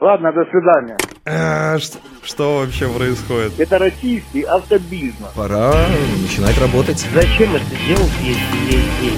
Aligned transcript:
Ладно, 0.00 0.32
до 0.32 0.44
свидания. 0.46 0.96
А, 1.26 1.78
что, 1.78 1.98
что 2.24 2.60
вообще 2.60 2.88
происходит? 2.88 3.60
Это 3.60 3.78
российский 3.78 4.42
автобизнес. 4.44 5.28
Пора 5.36 5.74
начинать 6.22 6.58
работать. 6.58 7.06
Зачем 7.12 7.54
это 7.54 7.64
делать, 7.86 8.10
если 8.22 8.30
есть 8.30 8.90
деньги? 8.98 9.12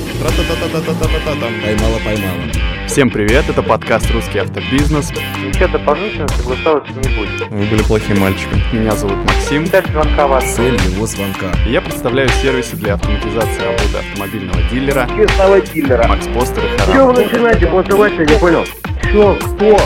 Там. 1.24 1.53
Поймала, 1.62 1.98
поймала. 2.04 2.88
Всем 2.88 3.10
привет, 3.10 3.48
это 3.48 3.62
подкаст 3.62 4.10
«Русский 4.10 4.38
автобизнес». 4.40 5.10
Ничего 5.40 5.68
дополнительно 5.68 6.26
соглашаться 6.29 6.93
не 6.93 7.17
будет. 7.17 7.49
Вы 7.49 7.64
были 7.67 7.83
плохим 7.85 8.19
мальчиком. 8.19 8.59
Меня 8.73 8.91
зовут 8.96 9.19
Максим, 9.19 9.64
Цель 9.67 9.85
звонка 9.93 10.27
вас. 10.27 10.57
Цель 10.57 10.75
его 10.75 11.07
звонка. 11.07 11.46
я 11.69 11.80
представляю 11.80 12.29
сервисы 12.29 12.75
для 12.77 12.95
автоматизации 12.95 13.62
работы 13.62 13.99
автомобильного 13.99 14.61
дилера 14.69 15.09
Честного 15.17 15.61
дилера. 15.61 16.09
Макс 16.09 16.27
Постер 16.27 16.64
и 16.64 16.69
Что 16.79 16.87
Харам. 16.93 17.07
вы 17.14 17.23
начинаете 17.23 17.67
голосовать, 17.69 18.12
я 18.19 18.25
не 18.25 18.39
понял. 18.41 18.64
Что, 19.09 19.39
кто? 19.41 19.79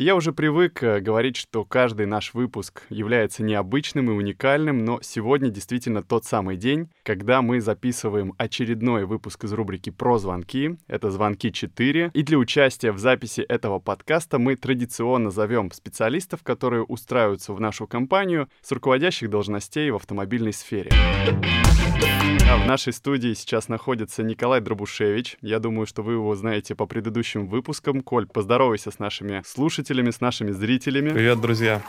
Я 0.00 0.16
уже 0.16 0.32
привык 0.32 0.82
э, 0.82 1.00
говорить, 1.00 1.36
что 1.36 1.66
каждый 1.66 2.06
наш 2.06 2.32
выпуск 2.32 2.84
является 2.88 3.42
необычным 3.42 4.10
и 4.10 4.14
уникальным, 4.14 4.82
но 4.82 5.00
сегодня 5.02 5.50
действительно 5.50 6.02
тот 6.02 6.24
самый 6.24 6.56
день, 6.56 6.88
когда 7.02 7.42
мы 7.42 7.60
записываем 7.60 8.32
очередной 8.38 9.04
выпуск 9.04 9.44
из 9.44 9.52
рубрики 9.52 9.90
«Про 9.90 10.16
звонки». 10.16 10.78
Это 10.86 11.10
«Звонки 11.10 11.50
4». 11.50 12.12
И 12.14 12.22
для 12.22 12.38
участия 12.38 12.92
в 12.92 12.98
записи 12.98 13.42
этого 13.42 13.78
подкаста 13.78 14.38
мы 14.38 14.56
традиционно 14.56 15.28
зовем 15.28 15.70
специалистов, 15.70 16.42
которые 16.42 16.82
устраиваются 16.82 17.52
в 17.52 17.60
нашу 17.60 17.86
компанию 17.86 18.48
с 18.62 18.72
руководящих 18.72 19.28
должностей 19.28 19.90
в 19.90 19.96
автомобильной 19.96 20.54
сфере. 20.54 20.90
А 20.92 21.69
в 22.56 22.66
нашей 22.66 22.92
студии 22.92 23.32
сейчас 23.34 23.68
находится 23.68 24.22
Николай 24.22 24.60
Дробушевич. 24.60 25.36
Я 25.40 25.58
думаю, 25.60 25.86
что 25.86 26.02
вы 26.02 26.14
его 26.14 26.34
знаете 26.34 26.74
по 26.74 26.86
предыдущим 26.86 27.46
выпускам. 27.46 28.00
Коль, 28.00 28.26
поздоровайся 28.26 28.90
с 28.90 28.98
нашими 28.98 29.42
слушателями, 29.46 30.10
с 30.10 30.20
нашими 30.20 30.50
зрителями. 30.50 31.10
Привет, 31.10 31.40
друзья. 31.40 31.82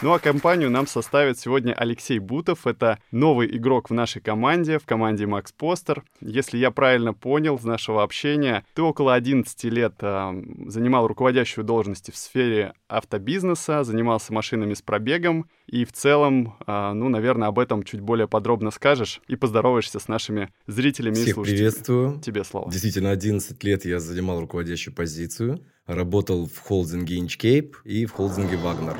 Ну 0.00 0.12
а 0.12 0.20
компанию 0.20 0.70
нам 0.70 0.86
составит 0.86 1.40
сегодня 1.40 1.72
Алексей 1.72 2.20
Бутов. 2.20 2.68
Это 2.68 3.00
новый 3.10 3.56
игрок 3.56 3.90
в 3.90 3.94
нашей 3.94 4.22
команде, 4.22 4.78
в 4.78 4.84
команде 4.84 5.26
Макс 5.26 5.50
Постер. 5.50 6.04
Если 6.20 6.56
я 6.56 6.70
правильно 6.70 7.12
понял 7.12 7.56
из 7.56 7.64
нашего 7.64 8.04
общения, 8.04 8.64
ты 8.74 8.82
около 8.82 9.14
11 9.14 9.64
лет 9.64 9.94
э, 10.00 10.42
занимал 10.66 11.08
руководящую 11.08 11.64
должность 11.64 12.12
в 12.12 12.16
сфере 12.16 12.74
автобизнеса, 12.86 13.82
занимался 13.82 14.32
машинами 14.32 14.74
с 14.74 14.82
пробегом. 14.82 15.46
И 15.66 15.84
в 15.84 15.92
целом, 15.92 16.54
э, 16.64 16.92
ну, 16.92 17.08
наверное, 17.08 17.48
об 17.48 17.58
этом 17.58 17.82
чуть 17.82 18.00
более 18.00 18.28
подробно 18.28 18.70
скажешь 18.70 19.20
и 19.26 19.34
поздороваешься 19.34 19.98
с 19.98 20.06
нашими 20.06 20.50
зрителями 20.68 21.16
и 21.16 21.22
Всех 21.22 21.34
слушателями. 21.34 21.58
приветствую. 21.58 22.20
Тебе 22.20 22.44
слово. 22.44 22.70
Действительно, 22.70 23.10
11 23.10 23.64
лет 23.64 23.84
я 23.84 23.98
занимал 23.98 24.40
руководящую 24.40 24.94
позицию. 24.94 25.58
Работал 25.86 26.46
в 26.46 26.56
холдинге 26.60 27.18
Inchcape 27.18 27.72
и 27.82 28.06
в 28.06 28.12
холдинге 28.12 28.54
Wagner. 28.58 28.96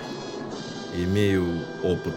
Имею 0.94 1.44
опыт. 1.82 2.14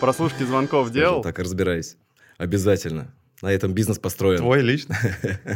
Прослушки 0.00 0.42
звонков 0.42 0.90
делал? 0.90 1.22
Так, 1.22 1.38
разбираюсь. 1.38 1.96
Обязательно. 2.38 3.14
На 3.42 3.52
этом 3.52 3.74
бизнес 3.74 3.98
построен. 3.98 4.38
Твой 4.38 4.62
лично? 4.62 4.96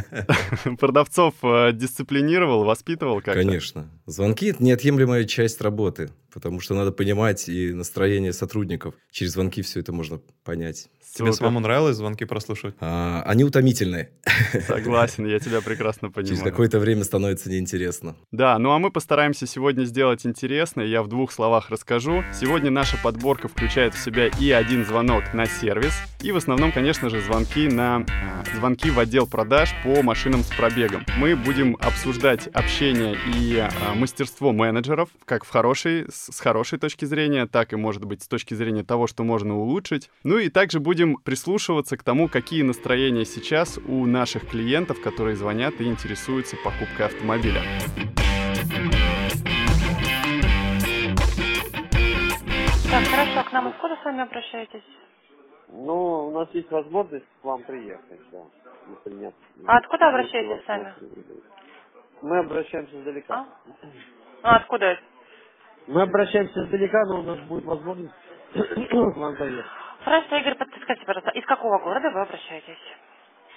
Продавцов 0.79 1.33
э, 1.41 1.71
дисциплинировал, 1.73 2.63
воспитывал 2.63 3.21
как-то? 3.21 3.33
Конечно. 3.33 3.87
Звонки– 4.05 4.45
это 4.47 4.63
неотъемлемая 4.63 5.25
часть 5.25 5.61
работы, 5.61 6.09
потому 6.33 6.59
что 6.59 6.73
надо 6.73 6.91
понимать 6.91 7.47
и 7.47 7.71
настроение 7.73 8.33
сотрудников. 8.33 8.95
Через 9.11 9.33
звонки 9.33 9.61
все 9.61 9.79
это 9.79 9.93
можно 9.93 10.19
понять. 10.43 10.89
Тебе 11.13 11.33
Супер. 11.33 11.33
самому 11.33 11.59
нравилось 11.59 11.97
звонки 11.97 12.23
прослушивать? 12.23 12.75
А, 12.79 13.21
они 13.25 13.43
утомительные. 13.43 14.11
Согласен, 14.65 15.25
я 15.25 15.39
тебя 15.39 15.59
прекрасно 15.59 16.09
понимаю. 16.09 16.37
Через 16.37 16.41
какое-то 16.41 16.79
время 16.79 17.03
становится 17.03 17.49
неинтересно. 17.49 18.15
Да, 18.31 18.57
ну 18.57 18.71
а 18.71 18.79
мы 18.79 18.91
постараемся 18.91 19.45
сегодня 19.45 19.83
сделать 19.83 20.25
интересно, 20.25 20.81
я 20.81 21.03
в 21.03 21.09
двух 21.09 21.33
словах 21.33 21.69
расскажу. 21.69 22.23
Сегодня 22.33 22.71
наша 22.71 22.97
подборка 23.03 23.49
включает 23.49 23.93
в 23.93 24.01
себя 24.01 24.27
и 24.27 24.51
один 24.51 24.85
звонок 24.85 25.33
на 25.33 25.47
сервис, 25.47 25.93
и 26.21 26.31
в 26.31 26.37
основном, 26.37 26.71
конечно 26.71 27.09
же, 27.09 27.21
звонки 27.21 27.67
на 27.67 28.05
э, 28.07 28.55
звонки 28.55 28.89
в 28.89 28.97
отдел 28.97 29.27
продаж 29.27 29.73
по 29.83 30.01
машинам 30.01 30.43
с 30.43 30.47
пробегом. 30.47 31.05
Мы 31.17 31.35
будем 31.35 31.75
обсуждать 31.81 32.47
общение 32.53 33.17
и 33.35 33.55
э, 33.57 33.90
мастерство 33.95 34.51
менеджеров, 34.51 35.09
как 35.25 35.43
в 35.45 35.49
хорошей, 35.49 36.05
с 36.09 36.31
с 36.31 36.39
хорошей 36.39 36.79
точки 36.79 37.05
зрения, 37.05 37.45
так 37.45 37.73
и, 37.73 37.75
может 37.75 38.05
быть, 38.05 38.21
с 38.23 38.27
точки 38.27 38.53
зрения 38.53 38.83
того, 38.83 39.07
что 39.07 39.23
можно 39.23 39.57
улучшить. 39.57 40.09
Ну 40.23 40.37
и 40.37 40.49
также 40.49 40.79
будем 40.79 41.17
прислушиваться 41.17 41.97
к 41.97 42.03
тому, 42.03 42.27
какие 42.29 42.63
настроения 42.63 43.25
сейчас 43.25 43.77
у 43.87 44.05
наших 44.05 44.47
клиентов, 44.49 45.01
которые 45.01 45.35
звонят 45.35 45.79
и 45.79 45.85
интересуются 45.85 46.55
покупкой 46.63 47.05
автомобиля. 47.07 47.61
Так, 52.91 53.05
хорошо, 53.07 53.43
к 53.49 53.51
нам 53.53 53.67
откуда 53.67 53.95
с 53.95 54.03
вами 54.05 54.21
обращаетесь? 54.23 54.83
Ну, 55.69 56.27
у 56.27 56.31
нас 56.31 56.49
есть 56.53 56.69
возможность 56.71 57.25
к 57.41 57.45
вам 57.45 57.63
приехать, 57.63 58.19
да. 58.31 58.39
если 59.05 59.17
нет- 59.19 59.33
А 59.65 59.77
откуда 59.77 60.09
обращаетесь 60.09 60.65
сами? 60.65 60.93
Мы 62.21 62.39
обращаемся 62.39 62.99
издалека. 62.99 63.47
А, 64.43 64.57
откуда 64.57 64.85
это? 64.87 65.03
Мы 65.87 66.01
обращаемся 66.03 66.65
издалека, 66.65 67.03
но 67.05 67.19
у 67.19 67.23
нас 67.23 67.39
будет 67.47 67.65
возможность 67.65 68.13
к 68.53 68.93
вам 69.17 69.37
поехать. 69.37 69.71
Хорошо, 70.03 70.35
Игорь, 70.37 70.55
подскажите, 70.57 71.05
пожалуйста, 71.05 71.31
из 71.31 71.45
какого 71.45 71.79
города 71.79 72.09
вы 72.11 72.21
обращаетесь? 72.21 72.79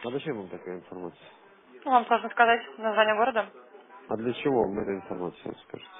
А 0.04 0.10
зачем 0.10 0.38
вам 0.38 0.48
такая 0.50 0.78
информация? 0.78 1.28
Ну, 1.84 1.90
вам 1.92 2.06
сложно 2.06 2.30
сказать 2.30 2.62
название 2.78 3.16
города? 3.16 3.50
А 4.08 4.16
для 4.16 4.32
чего 4.34 4.62
вам 4.62 4.78
эта 4.80 4.92
информация 4.96 5.52
расскажете? 5.52 5.90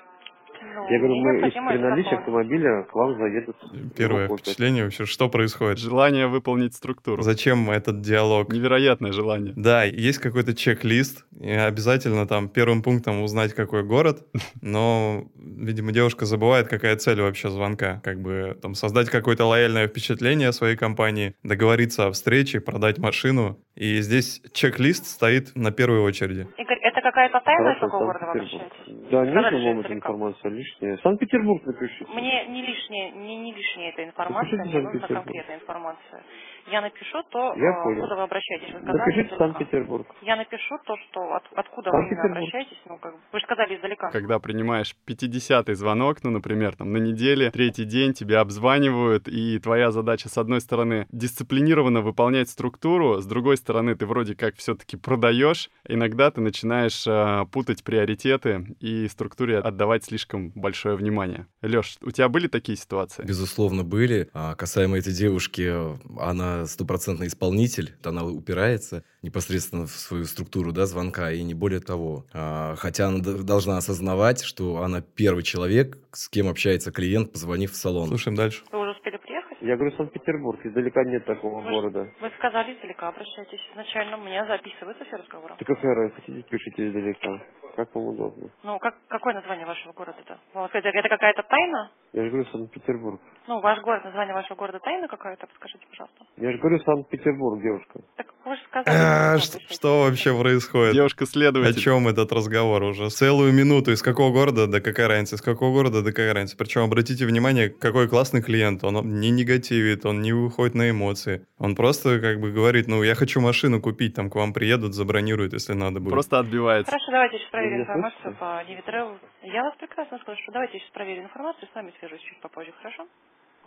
Ну, 0.62 0.88
Я 0.90 0.98
говорю, 0.98 1.14
мы 1.16 1.40
при 1.40 1.50
заполнить. 1.50 2.06
автомобиля 2.12 2.82
к 2.84 2.94
вам 2.94 3.16
заедут. 3.18 3.56
Первое 3.96 4.28
впечатление 4.28 4.84
вообще, 4.84 5.04
что 5.06 5.28
происходит? 5.28 5.78
Желание 5.78 6.26
выполнить 6.26 6.74
структуру. 6.74 7.22
Зачем 7.22 7.70
этот 7.70 8.00
диалог? 8.00 8.52
Невероятное 8.52 9.12
желание. 9.12 9.52
Да, 9.56 9.84
есть 9.84 10.18
какой-то 10.18 10.54
чек-лист, 10.54 11.26
и 11.40 11.50
обязательно 11.50 12.26
там 12.26 12.48
первым 12.48 12.82
пунктом 12.82 13.22
узнать, 13.22 13.54
какой 13.54 13.82
город, 13.84 14.24
но, 14.62 15.24
видимо, 15.36 15.92
девушка 15.92 16.24
забывает, 16.26 16.68
какая 16.68 16.96
цель 16.96 17.20
вообще 17.20 17.48
звонка. 17.48 18.00
Как 18.02 18.20
бы 18.20 18.56
там 18.60 18.74
создать 18.74 19.10
какое-то 19.10 19.44
лояльное 19.46 19.88
впечатление 19.88 20.48
о 20.48 20.52
своей 20.52 20.76
компании, 20.76 21.34
договориться 21.42 22.06
о 22.06 22.12
встрече, 22.12 22.60
продать 22.60 22.98
машину. 22.98 23.58
И 23.74 24.00
здесь 24.02 24.40
чек-лист 24.52 25.06
стоит 25.06 25.54
на 25.56 25.72
первой 25.72 25.98
очереди. 26.00 26.46
Игорь, 26.58 26.78
это 26.82 27.00
какая-то 27.00 27.40
тайна, 27.44 27.72
из 27.72 27.80
города 27.90 28.18
обращаетесь? 28.30 29.03
Да, 29.10 29.24
нет 29.24 29.32
Сказали, 29.34 29.64
вам 29.66 29.80
эта 29.80 29.92
информация 29.94 30.50
лишняя. 30.50 30.96
Санкт-Петербург 31.02 31.62
напишите. 31.66 32.06
Мне 32.12 32.46
не 32.48 32.62
лишняя, 32.66 33.12
мне 33.14 33.36
не 33.36 33.52
лишняя 33.54 33.90
эта 33.90 34.04
информация, 34.04 34.56
Напишите 34.58 34.62
мне 34.62 34.84
нужна 34.84 34.90
Санкт-Петербург. 35.00 35.24
конкретная 35.24 35.56
информация. 35.60 36.22
Я 36.70 36.80
напишу 36.80 37.22
то, 37.30 37.52
Я 37.56 37.70
э, 37.70 37.82
понял. 37.84 38.00
куда 38.00 38.16
вы 38.16 38.22
обращаетесь. 38.22 38.72
Вы 38.72 38.80
сказали 38.80 38.96
Напишите 38.98 39.20
издалека. 39.26 39.44
Санкт-Петербург. 39.44 40.06
Я 40.22 40.36
напишу 40.36 40.74
то, 40.86 40.96
что 40.96 41.20
от- 41.34 41.48
откуда 41.54 41.90
вы 41.90 41.96
именно 41.98 42.08
Санкт-Петербург. 42.08 42.36
обращаетесь. 42.38 42.82
Ну, 42.88 42.98
как 42.98 43.12
бы, 43.14 43.18
вы 43.32 43.38
же 43.40 43.44
сказали 43.44 43.76
издалека. 43.76 44.10
Когда 44.10 44.38
принимаешь 44.38 44.94
50-й 45.06 45.74
звонок, 45.74 46.24
ну, 46.24 46.30
например, 46.30 46.74
там 46.74 46.92
на 46.92 46.96
неделе, 46.98 47.50
третий 47.50 47.84
день 47.84 48.14
тебя 48.14 48.40
обзванивают, 48.40 49.28
и 49.28 49.58
твоя 49.58 49.90
задача, 49.90 50.30
с 50.30 50.38
одной 50.38 50.62
стороны, 50.62 51.06
дисциплинированно 51.12 52.00
выполнять 52.00 52.48
структуру, 52.48 53.20
с 53.20 53.26
другой 53.26 53.58
стороны, 53.58 53.94
ты 53.94 54.06
вроде 54.06 54.34
как 54.34 54.54
все-таки 54.54 54.96
продаешь, 54.96 55.68
иногда 55.86 56.30
ты 56.30 56.40
начинаешь 56.40 57.06
э, 57.06 57.44
путать 57.52 57.84
приоритеты 57.84 58.64
и 58.80 59.03
структуре 59.08 59.58
отдавать 59.58 60.04
слишком 60.04 60.50
большое 60.54 60.96
внимание. 60.96 61.46
Леш, 61.62 61.96
у 62.02 62.10
тебя 62.10 62.28
были 62.28 62.48
такие 62.48 62.76
ситуации? 62.76 63.24
Безусловно, 63.24 63.84
были. 63.84 64.28
А 64.32 64.54
касаемо 64.54 64.98
этой 64.98 65.12
девушки, 65.12 65.72
она 66.20 66.66
стопроцентный 66.66 67.26
исполнитель, 67.28 67.94
она 68.04 68.24
упирается 68.24 69.04
непосредственно 69.22 69.86
в 69.86 69.90
свою 69.90 70.24
структуру 70.24 70.72
да, 70.72 70.86
звонка, 70.86 71.30
и 71.32 71.42
не 71.42 71.54
более 71.54 71.80
того. 71.80 72.26
А, 72.32 72.74
хотя 72.76 73.08
она 73.08 73.20
должна 73.20 73.78
осознавать, 73.78 74.42
что 74.42 74.82
она 74.82 75.00
первый 75.00 75.42
человек, 75.42 75.98
с 76.12 76.28
кем 76.28 76.48
общается 76.48 76.92
клиент, 76.92 77.32
позвонив 77.32 77.72
в 77.72 77.76
салон. 77.76 78.08
Слушаем 78.08 78.36
дальше. 78.36 78.62
Вы 78.70 78.80
уже 78.80 78.90
успели 78.90 79.16
приехать? 79.16 79.58
Я 79.60 79.76
говорю 79.76 79.96
Санкт-Петербург. 79.96 80.60
Издалека 80.64 81.04
нет 81.04 81.24
такого 81.24 81.60
Вы, 81.62 81.70
города. 81.70 82.08
вы 82.20 82.30
сказали 82.38 82.74
издалека, 82.76 83.08
обращайтесь. 83.08 83.60
Изначально 83.72 84.18
у 84.18 84.24
меня 84.24 84.46
записывается 84.46 85.04
все 85.04 85.16
разговоры. 85.16 85.54
Так 85.58 85.66
какая 85.66 85.94
разница, 85.94 86.20
хотите, 86.20 86.42
пишите 86.50 86.88
издалека. 86.88 87.42
Как 87.76 87.92
вам 87.94 88.06
удобно. 88.08 88.48
Ну, 88.62 88.78
как, 88.78 88.94
какое 89.08 89.34
название 89.34 89.66
вашего 89.66 89.92
города-то? 89.92 90.38
Вот 90.54 90.70
Это, 90.72 90.88
это 90.88 91.08
какая-то 91.08 91.42
тайна? 91.42 91.90
Я 92.12 92.22
же 92.24 92.30
говорю 92.30 92.46
Санкт-Петербург. 92.52 93.20
Ну, 93.48 93.60
ваш 93.60 93.80
город, 93.82 94.04
название 94.04 94.32
вашего 94.32 94.56
города 94.56 94.78
тайна 94.78 95.08
какая-то? 95.08 95.46
Подскажите, 95.48 95.84
пожалуйста. 95.90 96.24
Я 96.36 96.52
же 96.52 96.58
говорю 96.58 96.78
Санкт-Петербург, 96.84 97.60
девушка. 97.60 98.00
Так 98.16 98.26
вы 98.44 98.54
же 98.56 98.62
сказали. 98.68 98.96
А, 98.96 99.38
что 99.38 100.04
вообще 100.04 100.38
происходит? 100.38 100.92
О 100.92 100.94
Девушка-следователь. 100.94 101.80
чем 101.80 102.06
этот 102.06 102.30
разговор 102.32 102.84
уже? 102.84 103.10
Целую 103.10 103.52
минуту. 103.52 103.90
Из 103.90 104.02
какого 104.02 104.32
города, 104.32 104.68
да 104.68 104.80
какая 104.80 105.08
разница? 105.08 105.34
Из 105.34 105.42
какого 105.42 105.74
города, 105.74 106.02
да 106.02 106.10
какая 106.10 106.32
разница? 106.32 106.56
Причем 106.56 106.82
обратите 106.82 107.26
внимание, 107.26 107.70
какой 107.70 108.08
классный 108.08 108.40
клиент. 108.42 108.84
Он 108.84 109.18
не 109.20 109.30
негативит, 109.30 110.06
он 110.06 110.22
не 110.22 110.32
выходит 110.32 110.76
на 110.76 110.90
эмоции. 110.90 111.44
Он 111.58 111.74
просто 111.74 112.20
как 112.20 112.38
бы 112.38 112.52
говорит, 112.52 112.86
ну, 112.86 113.02
я 113.02 113.16
хочу 113.16 113.40
машину 113.40 113.80
купить, 113.80 114.14
там 114.14 114.30
к 114.30 114.36
вам 114.36 114.52
приедут, 114.52 114.94
забронируют, 114.94 115.52
если 115.54 115.72
надо 115.72 115.98
будет. 115.98 116.12
Просто 116.12 116.38
отбивается. 116.38 116.90
Хорошо, 116.92 117.10
давайте 117.10 117.38
сейчас 117.38 117.50
проверим 117.64 117.80
меня 117.80 117.82
информацию 117.82 118.36
по 118.38 118.62
Диви 118.68 118.80
Travel. 118.86 119.16
Я 119.42 119.62
вас 119.64 119.74
прекрасно 119.78 120.18
хорошо. 120.24 120.42
Давайте 120.52 120.74
я 120.74 120.80
сейчас 120.80 120.92
проверю 120.92 121.22
информацию, 121.24 121.68
с 121.70 121.74
вами 121.74 121.92
свяжусь 121.98 122.20
чуть 122.20 122.40
попозже, 122.40 122.72
хорошо? 122.78 123.06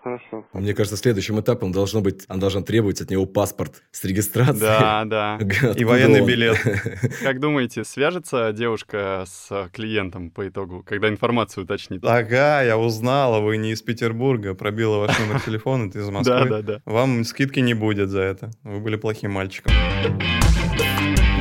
Хорошо. 0.03 0.45
Мне 0.53 0.73
кажется, 0.75 0.95
следующим 0.95 1.39
этапом 1.39 1.71
должно 1.71 2.01
быть, 2.01 2.23
она 2.29 2.39
должна 2.39 2.61
требовать 2.61 3.01
от 3.01 3.09
него 3.09 3.25
паспорт 3.25 3.81
с 3.91 4.05
регистрацией. 4.05 4.59
Да, 4.59 5.03
да. 5.05 5.35
Откуда 5.35 5.71
И 5.79 5.83
военный 5.83 6.21
он? 6.21 6.27
билет. 6.27 6.57
Как 7.23 7.39
думаете, 7.39 7.83
свяжется 7.83 8.53
девушка 8.53 9.23
с 9.25 9.69
клиентом 9.73 10.29
по 10.29 10.47
итогу, 10.47 10.83
когда 10.85 11.09
информацию 11.09 11.63
уточнит? 11.63 12.05
Ага, 12.05 12.61
я 12.61 12.77
узнала, 12.77 13.39
вы 13.41 13.57
не 13.57 13.71
из 13.71 13.81
Петербурга, 13.81 14.53
пробила 14.53 14.99
ваш 14.99 15.19
номер 15.19 15.41
телефона, 15.41 15.91
ты 15.91 15.99
из 15.99 16.05
Да, 16.07 16.11
Москвы. 16.11 16.49
да, 16.49 16.61
да. 16.61 16.81
Вам 16.85 17.23
скидки 17.23 17.59
не 17.59 17.73
будет 17.73 18.09
за 18.09 18.21
это. 18.21 18.51
Вы 18.63 18.79
были 18.79 18.95
плохим 18.97 19.31
мальчиком. 19.31 19.73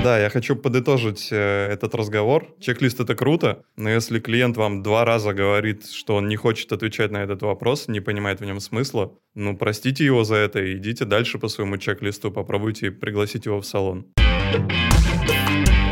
Да, 0.04 0.18
я 0.20 0.30
хочу 0.30 0.54
подытожить 0.54 1.32
э, 1.32 1.68
этот 1.72 1.94
разговор. 1.94 2.54
Чек-лист 2.60 3.00
это 3.00 3.14
круто, 3.14 3.64
но 3.76 3.90
если 3.90 4.20
клиент 4.20 4.56
вам 4.56 4.82
два 4.82 5.04
раза 5.04 5.34
говорит, 5.34 5.86
что 5.90 6.14
он 6.14 6.28
не 6.28 6.36
хочет 6.36 6.72
отвечать 6.72 7.10
на 7.10 7.18
этот 7.18 7.42
вопрос, 7.42 7.88
не 7.88 8.00
понимает 8.00 8.40
в 8.40 8.44
нем 8.44 8.60
смысла, 8.60 9.12
ну 9.34 9.56
простите 9.56 10.04
его 10.04 10.22
за 10.22 10.36
это 10.36 10.60
и 10.60 10.76
идите 10.76 11.04
дальше 11.04 11.38
по 11.38 11.48
своему 11.48 11.76
чек-листу, 11.78 12.30
попробуйте 12.30 12.92
пригласить 12.92 13.46
его 13.46 13.60
в 13.60 13.66
салон. 13.66 14.06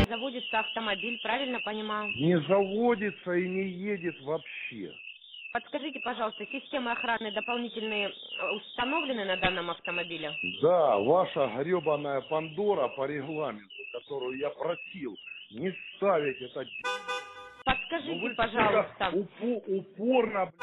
Заводится 0.09 0.59
автомобиль, 0.59 1.19
правильно 1.21 1.59
понимаю? 1.65 2.09
Не 2.15 2.39
заводится 2.47 3.33
и 3.33 3.47
не 3.47 3.69
едет 3.69 4.15
вообще. 4.21 4.91
Подскажите, 5.55 6.01
пожалуйста, 6.01 6.45
системы 6.47 6.91
охраны 6.91 7.31
дополнительные 7.31 8.09
э, 8.09 8.51
установлены 8.51 9.25
на 9.25 9.37
данном 9.37 9.71
автомобиле? 9.71 10.37
Да, 10.61 10.99
ваша 10.99 11.47
гребаная 11.59 12.21
Пандора 12.21 12.89
по 12.89 13.05
регламенту, 13.07 13.85
которую 13.91 14.39
я 14.39 14.51
просил, 14.51 15.19
не 15.51 15.73
ставить 15.97 16.41
это 16.41 16.65
Ну, 16.65 17.65
Подскажите, 17.65 18.15
вы 18.21 18.35
пожалуйста. 18.35 19.11
упо- 19.13 19.63
упорно 19.67 20.53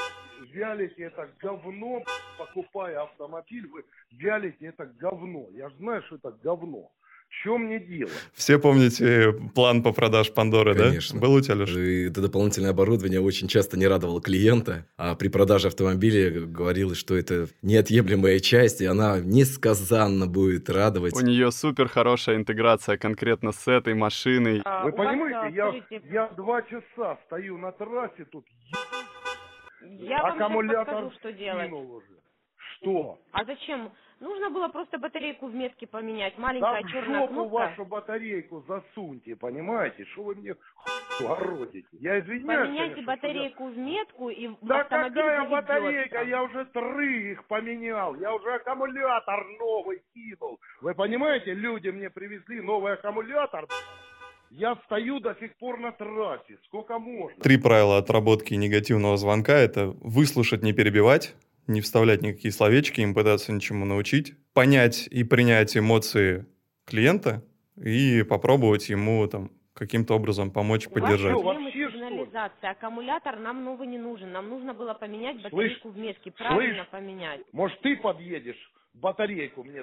вялите 0.53 1.05
это 1.05 1.29
говно, 1.41 2.03
покупая 2.39 3.03
автомобиль, 3.03 3.69
вы 3.69 3.85
вялите 4.13 4.67
это 4.67 4.87
говно. 4.87 5.49
Я 5.53 5.71
знаю, 5.71 6.03
что 6.05 6.17
это 6.17 6.33
говно. 6.33 6.91
Что 7.41 7.59
мне 7.59 7.81
делать? 7.81 8.13
Все 8.35 8.59
помните 8.59 9.33
план 9.55 9.83
по 9.83 9.93
продаж 9.93 10.33
Пандоры, 10.33 10.75
Конечно. 10.75 11.19
да? 11.19 11.27
Был 11.27 11.35
у 11.35 11.41
тебя, 11.41 11.57
Леш? 11.57 11.75
И 11.75 12.05
Это 12.09 12.21
дополнительное 12.21 12.71
оборудование 12.71 13.21
очень 13.21 13.49
часто 13.49 13.77
не 13.79 13.87
радовало 13.89 14.21
клиента, 14.21 14.87
а 14.97 15.15
при 15.17 15.29
продаже 15.29 15.69
автомобиля 15.69 16.31
говорилось, 16.47 16.99
что 16.99 17.17
это 17.17 17.49
неотъемлемая 17.63 18.39
часть, 18.39 18.81
и 18.81 18.87
она 18.87 19.19
несказанно 19.21 20.27
будет 20.27 20.71
радовать. 20.71 21.15
У 21.15 21.21
нее 21.21 21.51
супер 21.51 21.89
хорошая 21.89 22.37
интеграция 22.37 22.97
конкретно 22.97 23.53
с 23.53 23.67
этой 23.67 23.95
машиной. 23.95 24.61
А, 24.65 24.85
Вы 24.85 24.93
понимаете, 24.93 25.39
а, 25.39 25.49
я, 25.49 25.69
скажите, 25.71 26.03
я 26.13 26.29
два 26.37 26.63
часа 26.63 27.19
стою 27.27 27.59
на 27.59 27.73
трассе, 27.73 28.25
тут 28.31 28.45
я 29.81 30.23
вам 30.23 30.33
сейчас 30.35 30.41
аккумулятор 30.43 30.85
подскажу, 30.85 31.11
что 31.19 31.33
делать. 31.33 31.73
уже. 31.73 32.07
Что? 32.81 33.19
А 33.33 33.45
зачем? 33.45 33.91
Нужно 34.23 34.51
было 34.51 34.69
просто 34.69 34.99
батарейку 34.99 35.49
в 35.49 35.55
метке 35.55 35.87
поменять. 35.87 36.35
Да 36.37 36.43
Маленькая 36.43 36.83
в 36.85 36.91
черная 36.91 37.21
жопу 37.23 37.33
кнопка. 37.35 37.53
вашу 37.55 37.85
батарейку 37.85 38.65
засуньте, 38.69 39.35
понимаете? 39.35 40.05
Что 40.13 40.23
вы 40.23 40.35
мне 40.37 40.55
городите? 41.21 41.89
Я 41.93 42.21
извиняюсь, 42.21 42.69
Поменяйте 42.69 42.95
конечно, 42.95 43.03
что 43.03 43.11
я- 43.11 43.17
батарейку 43.17 43.67
в 43.67 43.77
метку 43.79 44.29
и 44.31 44.47
в 44.47 44.57
Да 44.63 44.81
автомобиль 44.83 45.15
какая 45.23 45.37
заведется. 45.39 45.51
батарейка? 45.51 46.23
Я 46.23 46.43
уже 46.45 46.65
три 46.67 47.33
их 47.33 47.45
поменял. 47.49 48.15
Я 48.15 48.33
уже 48.35 48.55
аккумулятор 48.55 49.45
новый 49.59 50.03
кинул. 50.15 50.61
Вы 50.81 50.95
понимаете, 50.95 51.53
люди 51.55 51.89
мне 51.89 52.09
привезли 52.09 52.61
новый 52.61 52.93
аккумулятор. 52.93 53.67
Я 54.51 54.77
стою 54.85 55.19
до 55.19 55.35
сих 55.41 55.57
пор 55.57 55.79
на 55.81 55.91
трассе. 55.93 56.59
Сколько 56.67 56.99
можно? 57.01 57.43
Три 57.43 57.57
правила 57.57 57.99
отработки 57.99 58.55
негативного 58.55 59.17
звонка— 59.17 59.53
это 59.59 59.87
выслушать, 60.01 60.63
не 60.63 60.73
перебивать, 60.75 61.35
не 61.67 61.81
вставлять 61.81 62.23
никакие 62.23 62.53
словечки, 62.53 63.01
им 63.01 63.15
пытаться 63.15 63.53
ничему 63.53 63.85
научить, 63.85 64.35
понять 64.53 65.07
и 65.11 65.25
принять 65.25 65.77
эмоции 65.77 66.47
клиента 66.87 67.43
и 67.77 68.23
попробовать 68.23 68.89
ему 68.89 69.27
там 69.29 69.51
каким-то 69.75 70.15
образом 70.15 70.51
помочь, 70.51 70.87
У 70.87 70.91
вас 70.91 71.01
поддержать. 71.01 71.33
вообще, 71.35 71.71
с 71.87 71.91
что 71.91 71.99
ли? 71.99 72.09
сигнализацией. 72.09 72.73
Аккумулятор 72.73 73.39
нам 73.39 73.65
новый 73.65 73.87
не 73.87 73.99
нужен. 73.99 74.33
Нам 74.33 74.49
нужно 74.49 74.75
было 74.75 74.93
поменять 74.95 75.37
Слышь, 75.41 75.53
батарейку 75.53 75.89
в 75.91 75.97
метке. 75.99 76.31
Правильно 76.33 76.85
поменять. 76.91 77.41
Может, 77.53 77.81
ты 77.81 77.97
подъедешь? 77.97 78.71
Батарейку 78.95 79.65
мне 79.65 79.83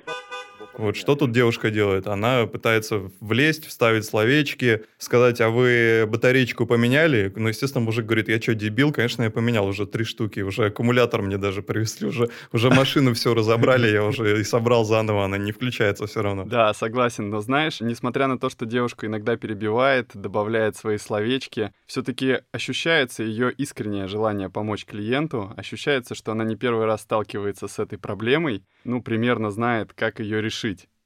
Вот 0.77 0.95
что 0.95 1.15
тут 1.15 1.31
девушка 1.31 1.71
делает? 1.71 2.07
Она 2.07 2.45
пытается 2.45 3.11
влезть, 3.19 3.65
вставить 3.65 4.06
словечки, 4.06 4.83
сказать, 4.97 5.41
а 5.41 5.50
вы 5.50 6.06
батареечку 6.07 6.65
поменяли? 6.65 7.31
Ну, 7.35 7.50
естественно, 7.50 7.83
мужик 7.83 8.06
говорит, 8.06 8.29
я 8.29 8.41
что, 8.41 8.56
дебил? 8.56 8.91
Конечно, 8.91 9.23
я 9.23 9.29
поменял 9.29 9.67
уже 9.67 9.85
три 9.85 10.03
штуки, 10.03 10.41
уже 10.41 10.67
аккумулятор 10.67 11.21
мне 11.21 11.38
даже 11.38 11.61
привезли, 11.61 12.07
уже, 12.07 12.29
уже 12.51 12.69
машину 12.69 13.13
все 13.13 13.33
разобрали, 13.33 13.88
я 13.89 14.03
уже 14.03 14.39
и 14.39 14.44
собрал 14.44 14.85
заново, 14.85 15.25
она 15.25 15.38
не 15.38 15.51
включается 15.51 16.07
все 16.07 16.21
равно. 16.21 16.45
Да, 16.45 16.73
согласен, 16.73 17.29
но 17.29 17.41
знаешь, 17.41 17.81
несмотря 17.81 18.27
на 18.27 18.38
то, 18.38 18.50
что 18.50 18.65
девушка 18.65 19.07
иногда 19.07 19.38
перебивает, 19.38 20.12
добавляет 20.13 20.75
свои 20.75 20.97
словечки, 20.97 21.71
все-таки 21.85 22.39
ощущается 22.51 23.23
ее 23.23 23.51
искреннее 23.51 24.07
желание 24.07 24.50
помочь 24.50 24.85
клиенту, 24.85 25.53
ощущается, 25.57 26.15
что 26.15 26.31
она 26.31 26.44
не 26.44 26.55
первый 26.55 26.85
раз 26.85 27.01
сталкивается 27.01 27.67
с 27.67 27.79
этой 27.79 27.97
проблемой, 27.97 28.63
ну, 28.83 29.01
примерно 29.01 29.51
знает, 29.51 29.94
как 29.94 30.19
ее 30.19 30.41
решить. 30.41 30.49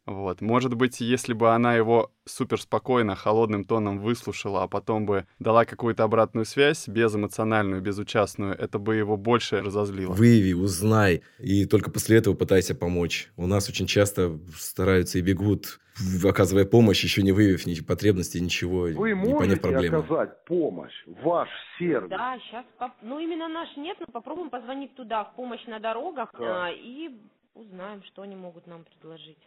Вот. 0.05 0.41
Может 0.41 0.73
быть, 0.73 0.99
если 0.99 1.31
бы 1.31 1.51
она 1.55 1.75
его 1.75 2.11
супер 2.25 2.59
спокойно, 2.59 3.15
холодным 3.15 3.63
тоном 3.63 3.99
выслушала, 3.99 4.63
а 4.63 4.67
потом 4.67 5.05
бы 5.05 5.25
дала 5.39 5.63
какую-то 5.63 6.03
обратную 6.03 6.43
связь, 6.45 6.89
безэмоциональную, 6.89 7.81
безучастную, 7.81 8.53
это 8.53 8.79
бы 8.79 8.95
его 8.95 9.15
больше 9.15 9.61
разозлило. 9.61 10.11
Выяви, 10.11 10.53
узнай, 10.55 11.21
и 11.39 11.65
только 11.65 11.89
после 11.89 12.17
этого 12.17 12.33
пытайся 12.35 12.75
помочь. 12.75 13.31
У 13.37 13.47
нас 13.47 13.69
очень 13.69 13.87
часто 13.87 14.37
стараются 14.57 15.19
и 15.19 15.21
бегут, 15.21 15.79
оказывая 16.27 16.65
помощь, 16.65 17.01
еще 17.01 17.23
не 17.23 17.31
выявив 17.31 17.65
ни 17.65 17.73
потребностей, 17.79 18.41
ничего, 18.41 18.81
Вы 18.81 19.11
не 19.13 19.15
поняв 19.15 19.39
можете 19.39 19.55
проблемы. 19.61 19.97
оказать 19.99 20.43
помощь, 20.43 21.05
ваш 21.23 21.47
сервис? 21.79 22.09
Да, 22.09 22.37
сейчас... 22.45 22.65
Ну, 23.01 23.19
именно 23.19 23.47
наш 23.47 23.69
нет, 23.77 23.95
но 24.01 24.07
попробуем 24.07 24.49
позвонить 24.49 24.93
туда, 24.95 25.23
в 25.23 25.35
помощь 25.37 25.65
на 25.65 25.79
дорогах, 25.79 26.29
Да. 26.37 26.65
а, 26.65 26.71
и 26.71 27.09
узнаем, 27.53 28.03
что 28.03 28.21
они 28.21 28.35
могут 28.35 28.67
нам 28.67 28.83
предложить. 28.83 29.37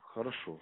Хорошо. 0.00 0.58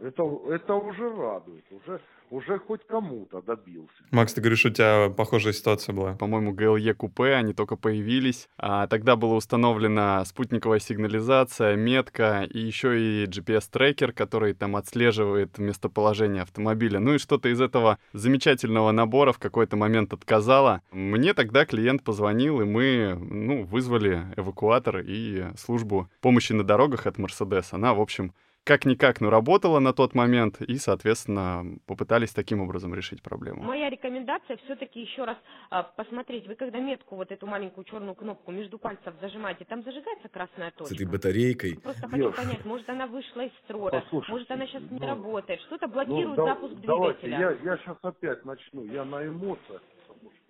Это, 0.00 0.22
это 0.50 0.74
уже 0.74 1.14
радует, 1.14 1.64
уже, 1.72 2.00
уже 2.30 2.58
хоть 2.58 2.86
кому-то 2.86 3.42
добился. 3.42 3.94
Макс, 4.10 4.32
ты 4.34 4.40
говоришь, 4.40 4.64
у 4.64 4.70
тебя 4.70 5.10
похожая 5.10 5.52
ситуация 5.52 5.94
была. 5.94 6.14
По-моему, 6.14 6.52
ГЛЕ 6.52 6.94
купе, 6.94 7.34
они 7.34 7.54
только 7.54 7.76
появились. 7.76 8.48
А 8.58 8.86
тогда 8.86 9.16
была 9.16 9.36
установлена 9.36 10.24
спутниковая 10.24 10.78
сигнализация, 10.78 11.76
метка 11.76 12.44
и 12.44 12.58
еще 12.58 13.00
и 13.00 13.26
GPS-трекер, 13.26 14.12
который 14.12 14.54
там 14.54 14.76
отслеживает 14.76 15.58
местоположение 15.58 16.42
автомобиля. 16.42 17.00
Ну 17.00 17.14
и 17.14 17.18
что-то 17.18 17.48
из 17.48 17.60
этого 17.60 17.98
замечательного 18.12 18.92
набора 18.92 19.32
в 19.32 19.38
какой-то 19.38 19.76
момент 19.76 20.12
отказало. 20.12 20.82
Мне 20.90 21.34
тогда 21.34 21.64
клиент 21.64 22.02
позвонил, 22.02 22.60
и 22.60 22.64
мы 22.64 23.16
ну, 23.18 23.64
вызвали 23.64 24.26
эвакуатор 24.36 24.98
и 24.98 25.46
службу 25.56 26.08
помощи 26.20 26.52
на 26.52 26.64
дорогах 26.64 27.06
от 27.06 27.18
Мерседес. 27.18 27.72
Она, 27.72 27.94
в 27.94 28.00
общем, 28.00 28.32
как-никак, 28.68 29.22
но 29.22 29.30
работала 29.30 29.78
на 29.78 29.94
тот 29.94 30.14
момент, 30.14 30.60
и, 30.60 30.76
соответственно, 30.76 31.64
попытались 31.86 32.32
таким 32.34 32.60
образом 32.60 32.94
решить 32.94 33.22
проблему. 33.22 33.62
Моя 33.62 33.88
рекомендация 33.88 34.58
все-таки 34.58 35.00
еще 35.00 35.24
раз 35.24 35.38
а, 35.70 35.84
посмотреть. 35.84 36.46
Вы 36.46 36.54
когда 36.54 36.78
метку, 36.78 37.16
вот 37.16 37.32
эту 37.32 37.46
маленькую 37.46 37.84
черную 37.84 38.14
кнопку 38.14 38.52
между 38.52 38.78
пальцев 38.78 39.14
зажимаете, 39.22 39.64
там 39.64 39.82
зажигается 39.82 40.28
красная 40.28 40.70
С 40.70 40.74
точка? 40.74 40.94
этой 40.96 41.06
батарейкой. 41.06 41.80
Просто 41.82 42.02
хочу 42.02 42.16
Девушка. 42.16 42.42
понять, 42.42 42.64
может 42.66 42.88
она 42.90 43.06
вышла 43.06 43.40
из 43.40 43.52
строя, 43.64 43.90
Послушайте, 44.02 44.32
может 44.32 44.50
она 44.50 44.66
сейчас 44.66 44.82
не 44.90 44.98
ну, 44.98 45.06
работает, 45.06 45.60
что-то 45.62 45.86
Ну, 45.86 45.92
блокирует 45.94 46.36
да- 46.36 46.44
запуск 46.44 46.74
давайте, 46.82 47.20
двигателя. 47.26 47.56
я, 47.62 47.72
я 47.72 47.76
сейчас 47.78 47.96
опять 48.02 48.44
начну, 48.44 48.84
я 48.84 49.04
на 49.06 49.26
эмоциях, 49.26 49.82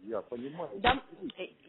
я 0.02 0.22
понимаю. 0.22 0.70
Да, 0.78 1.00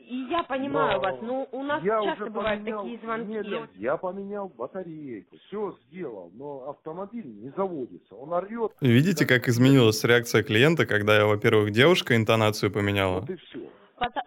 и 0.10 0.16
я 0.30 0.44
понимаю 0.44 0.98
Но 0.98 1.02
вас, 1.02 1.22
но 1.22 1.48
у 1.52 1.64
нас 1.64 1.84
я 1.84 2.02
часто 2.04 2.24
уже 2.24 2.32
бывают 2.32 2.62
поменял- 2.64 2.82
такие 2.84 3.00
звонки. 3.00 3.32
Нет, 3.32 3.46
нет, 3.48 3.70
я 3.76 3.98
поменял 3.98 4.50
батарейку, 4.50 5.38
все 5.48 5.78
сделал, 5.88 6.32
но 6.34 6.70
автомобиль 6.70 7.28
не 7.28 7.50
заводится, 7.52 8.16
он 8.16 8.34
орет. 8.34 8.72
Видите, 8.82 9.26
как 9.26 9.48
изменилась 9.48 10.04
реакция 10.04 10.44
клиента, 10.44 10.86
когда 10.86 11.16
я, 11.18 11.26
во-первых, 11.26 11.72
девушка 11.72 12.16
интонацию 12.16 12.72
поменяла? 12.72 13.20
Вот 13.22 13.30
и 13.30 13.36
все. 13.36 13.60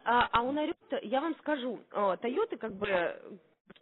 А, 0.04 0.28
а 0.30 0.42
он 0.42 0.58
орет, 0.58 0.76
я 1.02 1.20
вам 1.20 1.34
скажу, 1.40 1.80
Тойоты, 2.20 2.56
как 2.56 2.74
бы, 2.74 3.16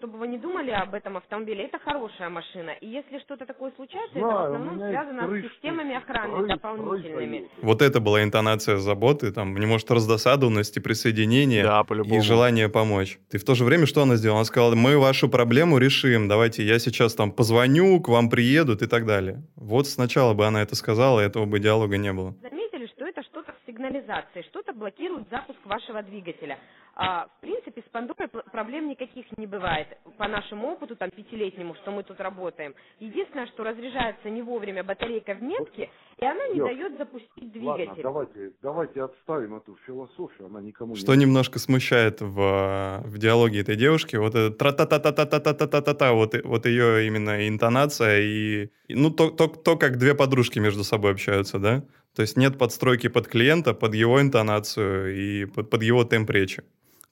чтобы 0.01 0.19
вы 0.19 0.29
не 0.29 0.39
думали 0.39 0.71
об 0.71 0.95
этом 0.95 1.19
автомобиле, 1.19 1.65
это 1.65 1.79
хорошая 1.79 2.31
машина. 2.31 2.71
И 2.81 2.87
если 2.89 3.19
что-то 3.19 3.45
такое 3.45 3.71
случается, 3.77 4.17
это 4.19 4.27
в 4.27 4.31
Знаю, 4.31 4.45
основном 4.55 4.79
связано 4.79 5.35
есть 5.37 5.47
с 5.49 5.53
системами 5.53 5.95
охраны 5.95 6.37
кры- 6.37 6.47
дополнительными. 6.49 7.39
кры 7.41 7.49
Вот 7.63 7.83
это 7.83 8.01
была 8.01 8.23
интонация 8.23 8.77
заботы, 8.79 9.31
там, 9.31 9.55
не 9.55 9.67
может, 9.67 9.91
раздосадованности, 9.91 10.79
присоединения 10.79 11.65
Да, 11.65 11.85
по-любому. 11.85 12.17
и 12.17 12.21
желание 12.21 12.71
помочь. 12.71 13.19
Ты 13.31 13.39
в 13.39 13.45
то 13.45 13.55
же 13.55 13.65
время 13.65 13.85
что 13.87 14.01
она 14.03 14.17
сделала? 14.17 14.39
Она 14.41 14.45
сказала, 14.47 14.75
мы 14.75 14.99
вашу 14.99 15.29
проблему 15.29 15.77
решим, 15.77 16.29
давайте 16.29 16.63
я 16.63 16.79
сейчас 16.79 17.15
там 17.15 17.31
позвоню, 17.31 18.01
к 18.01 18.09
вам 18.09 18.31
приедут 18.31 18.81
и 18.81 18.87
так 18.87 19.05
далее. 19.05 19.43
Вот 19.57 19.87
сначала 19.87 20.33
бы 20.33 20.47
она 20.47 20.63
это 20.63 20.75
сказала, 20.77 21.21
этого 21.21 21.45
бы 21.45 21.61
диалога 21.61 21.99
не 21.99 22.13
было. 22.15 22.35
Заметили, 22.41 22.87
что 22.87 23.05
это 23.07 23.23
что-то 23.23 23.53
с 23.53 23.67
сигнализацией. 23.67 23.91
сигнализации, 23.91 24.43
что-то 24.51 24.73
блокирует 24.73 25.29
запуск 25.31 25.59
вашего 25.67 26.03
двигателя. 26.03 26.59
А, 26.95 27.27
в 27.27 27.41
принципе, 27.41 27.83
с 27.83 27.91
Пандорой 27.91 28.29
пр- 28.29 28.45
проблем 28.53 28.89
никаких 28.89 29.25
не 29.39 29.47
бывает. 29.47 29.87
По 30.19 30.29
нашему 30.29 30.73
опыту, 30.73 30.97
там, 30.97 31.11
пятилетнему, 31.11 31.75
что 31.77 31.93
мы 31.93 32.03
тут 32.03 32.21
работаем. 32.21 32.75
Единственное, 32.99 33.47
что 33.47 33.65
разряжается 33.65 34.29
не 34.29 34.43
вовремя 34.43 34.83
батарейка 34.85 35.35
в 35.35 35.43
метке, 35.43 35.89
и 36.19 36.25
она 36.25 36.49
не 36.49 36.59
Ёп. 36.59 36.69
дает 36.69 36.99
запустить 36.99 37.57
Ладно, 37.57 37.77
двигатель. 37.77 38.03
давайте, 38.03 38.53
давайте 38.63 39.03
отставим 39.05 39.55
эту 39.57 39.77
философию, 39.87 40.47
она 40.47 40.61
никому 40.61 40.95
Что 40.97 41.15
не... 41.15 41.23
немножко 41.25 41.59
смущает 41.59 42.21
в, 42.21 43.03
в 43.05 43.19
диалоге 43.19 43.61
этой 43.61 43.77
девушки, 43.77 44.17
вот 44.17 44.35
это 44.35 44.51
тра 44.51 44.73
та 44.73 44.85
та 44.87 44.99
та 44.99 45.13
та 45.13 45.25
та 45.27 45.41
та 45.41 45.55
та 45.55 45.67
та 45.67 45.81
та 45.81 45.95
та 45.95 46.13
вот, 46.13 46.35
вот 46.45 46.67
ее 46.67 47.07
именно 47.07 47.49
интонация 47.49 48.21
и, 48.21 48.69
и, 48.89 48.95
ну, 48.95 49.11
то, 49.11 49.31
то, 49.31 49.47
то, 49.47 49.77
как 49.77 49.97
две 49.97 50.15
подружки 50.15 50.59
между 50.59 50.85
собой 50.85 51.13
общаются, 51.13 51.59
да? 51.59 51.83
То 52.15 52.23
есть 52.23 52.37
нет 52.37 52.59
подстройки 52.59 53.09
под 53.09 53.29
клиента, 53.29 53.73
под 53.73 53.95
его 53.95 54.21
интонацию 54.21 55.17
и 55.17 55.45
под, 55.45 55.71
под 55.71 55.83
его 55.83 56.05
темп 56.05 56.31
речи. 56.31 56.63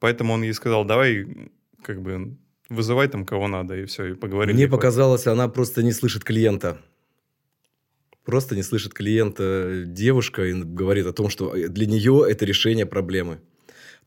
Поэтому 0.00 0.34
он 0.34 0.42
ей 0.42 0.52
сказал, 0.52 0.84
давай, 0.84 1.26
как 1.82 2.02
бы, 2.02 2.36
вызывай 2.68 3.08
там 3.08 3.24
кого 3.24 3.48
надо, 3.48 3.76
и 3.76 3.84
все, 3.84 4.06
и 4.06 4.14
поговорили. 4.14 4.54
Мне 4.54 4.68
показалось, 4.68 5.26
она 5.26 5.48
просто 5.48 5.82
не 5.82 5.92
слышит 5.92 6.24
клиента. 6.24 6.78
Просто 8.24 8.54
не 8.56 8.62
слышит 8.62 8.92
клиента 8.92 9.84
девушка 9.86 10.44
и 10.44 10.52
говорит 10.52 11.06
о 11.06 11.12
том, 11.12 11.30
что 11.30 11.54
для 11.54 11.86
нее 11.86 12.26
это 12.28 12.44
решение 12.44 12.84
проблемы. 12.84 13.40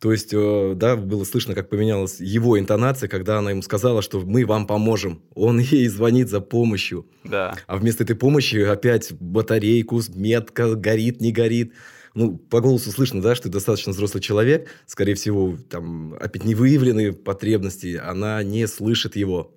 То 0.01 0.11
есть, 0.11 0.33
э, 0.33 0.73
да, 0.75 0.95
было 0.95 1.23
слышно, 1.25 1.53
как 1.53 1.69
поменялась 1.69 2.19
его 2.19 2.57
интонация, 2.59 3.07
когда 3.07 3.37
она 3.37 3.51
ему 3.51 3.61
сказала, 3.61 4.01
что 4.01 4.19
мы 4.21 4.47
вам 4.47 4.65
поможем. 4.65 5.21
Он 5.35 5.59
ей 5.59 5.87
звонит 5.89 6.27
за 6.27 6.41
помощью. 6.41 7.05
Да. 7.23 7.55
А 7.67 7.77
вместо 7.77 8.03
этой 8.03 8.15
помощи 8.15 8.55
опять 8.55 9.13
батарейку, 9.13 10.01
метка, 10.15 10.73
горит, 10.73 11.21
не 11.21 11.31
горит. 11.31 11.73
Ну, 12.15 12.35
по 12.35 12.61
голосу 12.61 12.89
слышно, 12.89 13.21
да, 13.21 13.35
что 13.35 13.43
ты 13.43 13.49
достаточно 13.49 13.91
взрослый 13.91 14.23
человек. 14.23 14.69
Скорее 14.87 15.13
всего, 15.13 15.55
там, 15.69 16.15
опять 16.19 16.45
не 16.45 16.55
выявленные 16.55 17.13
потребности. 17.13 18.01
Она 18.03 18.41
не 18.41 18.67
слышит 18.67 19.15
его. 19.15 19.53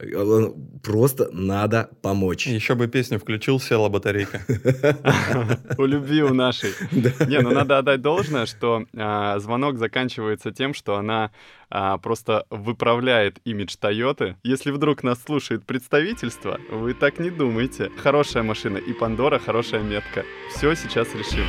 Э, 0.00 0.50
Просто 0.82 1.28
надо 1.32 1.90
помочь. 2.02 2.46
Еще 2.46 2.74
бы 2.74 2.86
песню 2.86 3.18
включил, 3.18 3.60
села 3.60 3.88
батарейка. 3.88 4.40
У 5.78 5.84
любви 5.84 6.22
у 6.22 6.32
нашей. 6.32 6.72
Не, 6.90 7.40
ну 7.40 7.50
надо 7.50 7.78
отдать 7.78 8.00
должное, 8.00 8.46
что 8.46 8.84
а, 8.96 9.38
звонок 9.38 9.76
заканчивается 9.78 10.52
тем, 10.52 10.72
что 10.72 10.96
она 10.96 11.30
а, 11.68 11.98
просто 11.98 12.46
выправляет 12.50 13.38
имидж 13.44 13.76
Тойоты. 13.78 14.36
Если 14.44 14.70
вдруг 14.70 15.02
нас 15.02 15.22
слушает 15.22 15.64
представительство, 15.66 16.58
вы 16.70 16.94
так 16.94 17.18
не 17.18 17.30
думайте. 17.30 17.90
Хорошая 17.98 18.42
машина 18.42 18.78
и 18.78 18.92
Пандора 18.92 19.38
хорошая 19.38 19.82
метка. 19.82 20.24
Все 20.54 20.74
сейчас 20.74 21.08
решим. 21.14 21.44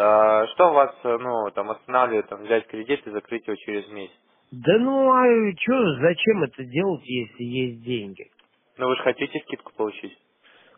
А, 0.00 0.46
Что 0.48 0.72
вас, 0.72 0.94
э, 1.04 1.18
ну, 1.18 1.50
там, 1.52 1.70
останавливает, 1.70 2.28
там, 2.28 2.42
взять 2.44 2.66
кредит 2.68 3.06
и 3.06 3.10
закрыть 3.10 3.46
его 3.46 3.56
через 3.56 3.88
месяц? 3.90 4.16
Да 4.52 4.78
ну, 4.78 5.10
а 5.12 5.52
что, 5.60 5.94
зачем 6.00 6.42
это 6.44 6.64
делать, 6.64 7.02
если 7.04 7.44
есть 7.44 7.84
деньги? 7.84 8.30
Ну, 8.78 8.88
вы 8.88 8.96
же 8.96 9.02
хотите 9.02 9.38
скидку 9.40 9.72
получить? 9.76 10.16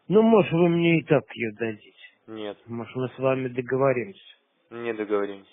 Ну, 0.08 0.22
может, 0.22 0.52
вы 0.52 0.68
мне 0.68 0.98
и 0.98 1.04
так 1.04 1.22
ее 1.34 1.52
дадите. 1.58 1.92
Нет, 2.28 2.58
Может, 2.66 2.96
мы 2.96 3.08
с 3.08 3.18
вами 3.18 3.48
договоримся. 3.48 4.20
не 4.70 4.92
договоримся. 4.94 5.50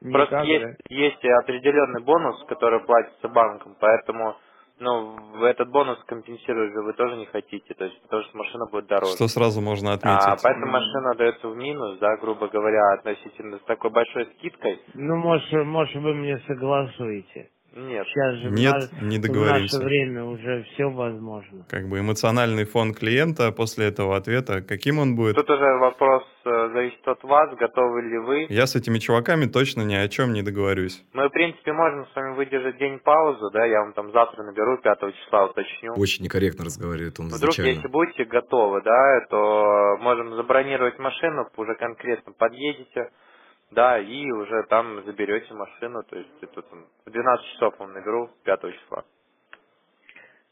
Просто 0.00 0.36
Никогда. 0.36 0.68
есть, 0.68 0.80
есть 0.90 1.24
определенный 1.24 2.02
бонус, 2.02 2.44
который 2.48 2.80
платится 2.84 3.28
банком, 3.28 3.76
поэтому, 3.80 4.36
ну, 4.80 5.16
в 5.38 5.42
этот 5.44 5.70
бонус 5.70 5.98
компенсировать 6.06 6.72
же 6.72 6.80
вы 6.82 6.92
тоже 6.94 7.16
не 7.16 7.26
хотите, 7.26 7.74
то 7.74 7.84
есть, 7.84 8.00
потому 8.02 8.22
что 8.24 8.36
машина 8.38 8.66
будет 8.70 8.86
дороже. 8.86 9.12
Что 9.14 9.28
сразу 9.28 9.60
можно 9.60 9.90
А, 9.92 9.94
отметить. 9.94 10.42
поэтому 10.42 10.66
машина 10.72 11.14
дается 11.16 11.48
в 11.48 11.56
минус, 11.56 11.98
да, 11.98 12.16
грубо 12.16 12.48
говоря, 12.48 12.94
относительно 12.94 13.58
с 13.58 13.62
такой 13.62 13.90
большой 13.90 14.26
скидкой. 14.38 14.80
Ну, 14.94 15.16
может, 15.16 15.52
может, 15.66 15.94
вы 15.96 16.14
мне 16.14 16.38
согласуете. 16.46 17.50
Нет. 17.76 18.06
Сейчас 18.08 18.34
же 18.36 18.48
в 18.48 18.52
Нет, 18.54 18.72
наш- 18.72 19.02
не 19.02 19.18
в 19.18 19.20
договоримся. 19.20 19.76
наше 19.76 19.86
время 19.86 20.24
уже 20.24 20.64
все 20.72 20.86
возможно. 20.90 21.64
Как 21.68 21.88
бы 21.88 22.00
эмоциональный 22.00 22.64
фон 22.64 22.92
клиента 22.94 23.52
после 23.52 23.86
этого 23.88 24.16
ответа, 24.16 24.62
каким 24.62 24.98
он 24.98 25.14
будет? 25.14 25.36
Тут 25.36 25.48
уже 25.50 25.78
вопрос 25.78 26.24
зависит 26.78 27.06
от 27.08 27.22
вас, 27.24 27.54
готовы 27.56 28.02
ли 28.02 28.18
вы. 28.18 28.46
Я 28.48 28.66
с 28.66 28.76
этими 28.76 28.98
чуваками 28.98 29.46
точно 29.46 29.82
ни 29.82 29.94
о 29.94 30.08
чем 30.08 30.32
не 30.32 30.42
договорюсь. 30.42 31.02
Мы, 31.12 31.28
в 31.28 31.32
принципе, 31.32 31.72
можем 31.72 32.06
с 32.06 32.14
вами 32.14 32.36
выдержать 32.36 32.78
день 32.78 32.98
паузу, 33.00 33.50
да, 33.50 33.64
я 33.64 33.80
вам 33.80 33.92
там 33.92 34.12
завтра 34.12 34.44
наберу, 34.44 34.78
5 34.78 34.98
числа 35.14 35.46
уточню. 35.46 35.94
Очень 35.96 36.24
некорректно 36.24 36.64
разговаривает 36.64 37.18
он 37.18 37.26
Вдруг, 37.26 37.52
изначально. 37.52 37.70
если 37.70 37.88
будете 37.88 38.24
готовы, 38.24 38.82
да, 38.82 39.26
то 39.28 39.96
можем 40.00 40.34
забронировать 40.34 40.98
машину, 40.98 41.48
уже 41.56 41.74
конкретно 41.74 42.32
подъедете, 42.32 43.10
да, 43.70 43.98
и 43.98 44.30
уже 44.30 44.64
там 44.68 45.04
заберете 45.04 45.52
машину, 45.54 46.02
то 46.08 46.16
есть 46.16 46.30
это 46.40 46.62
там 46.62 46.86
в 47.06 47.10
12 47.10 47.46
часов 47.52 47.74
вам 47.78 47.92
наберу 47.92 48.30
5 48.44 48.60
числа. 48.60 49.04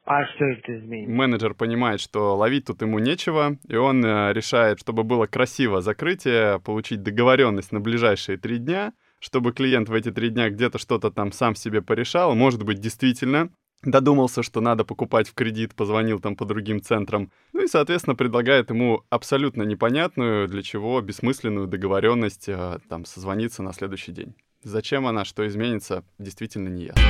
А 0.06 0.24
что 0.24 0.44
это 0.44 0.78
изменит? 0.78 1.08
Менеджер 1.08 1.54
понимает, 1.54 2.00
что 2.00 2.36
ловить 2.36 2.66
тут 2.66 2.80
ему 2.80 3.00
нечего, 3.00 3.58
и 3.68 3.74
он 3.74 4.04
э, 4.04 4.32
решает, 4.32 4.78
чтобы 4.78 5.02
было 5.02 5.26
красиво 5.26 5.82
закрытие, 5.82 6.60
получить 6.60 7.02
договоренность 7.02 7.72
на 7.72 7.80
ближайшие 7.80 8.38
три 8.38 8.58
дня, 8.58 8.92
чтобы 9.18 9.52
клиент 9.52 9.88
в 9.88 9.92
эти 9.92 10.12
три 10.12 10.28
дня 10.30 10.48
где-то 10.48 10.78
что-то 10.78 11.10
там 11.10 11.32
сам 11.32 11.56
себе 11.56 11.82
порешал, 11.82 12.36
может 12.36 12.62
быть, 12.62 12.78
действительно 12.78 13.50
додумался, 13.82 14.44
что 14.44 14.60
надо 14.60 14.84
покупать 14.84 15.28
в 15.28 15.34
кредит, 15.34 15.74
позвонил 15.74 16.20
там 16.20 16.36
по 16.36 16.44
другим 16.44 16.80
центрам, 16.80 17.32
ну 17.52 17.64
и, 17.64 17.66
соответственно, 17.66 18.14
предлагает 18.14 18.70
ему 18.70 19.02
абсолютно 19.10 19.64
непонятную, 19.64 20.46
для 20.46 20.62
чего 20.62 21.00
бессмысленную 21.00 21.66
договоренность 21.66 22.48
э, 22.48 22.78
там 22.88 23.04
созвониться 23.04 23.64
на 23.64 23.72
следующий 23.72 24.12
день. 24.12 24.34
Зачем 24.66 25.06
она, 25.06 25.24
что 25.24 25.46
изменится, 25.46 26.02
действительно 26.18 26.68
не 26.68 26.86
ясно. 26.86 27.00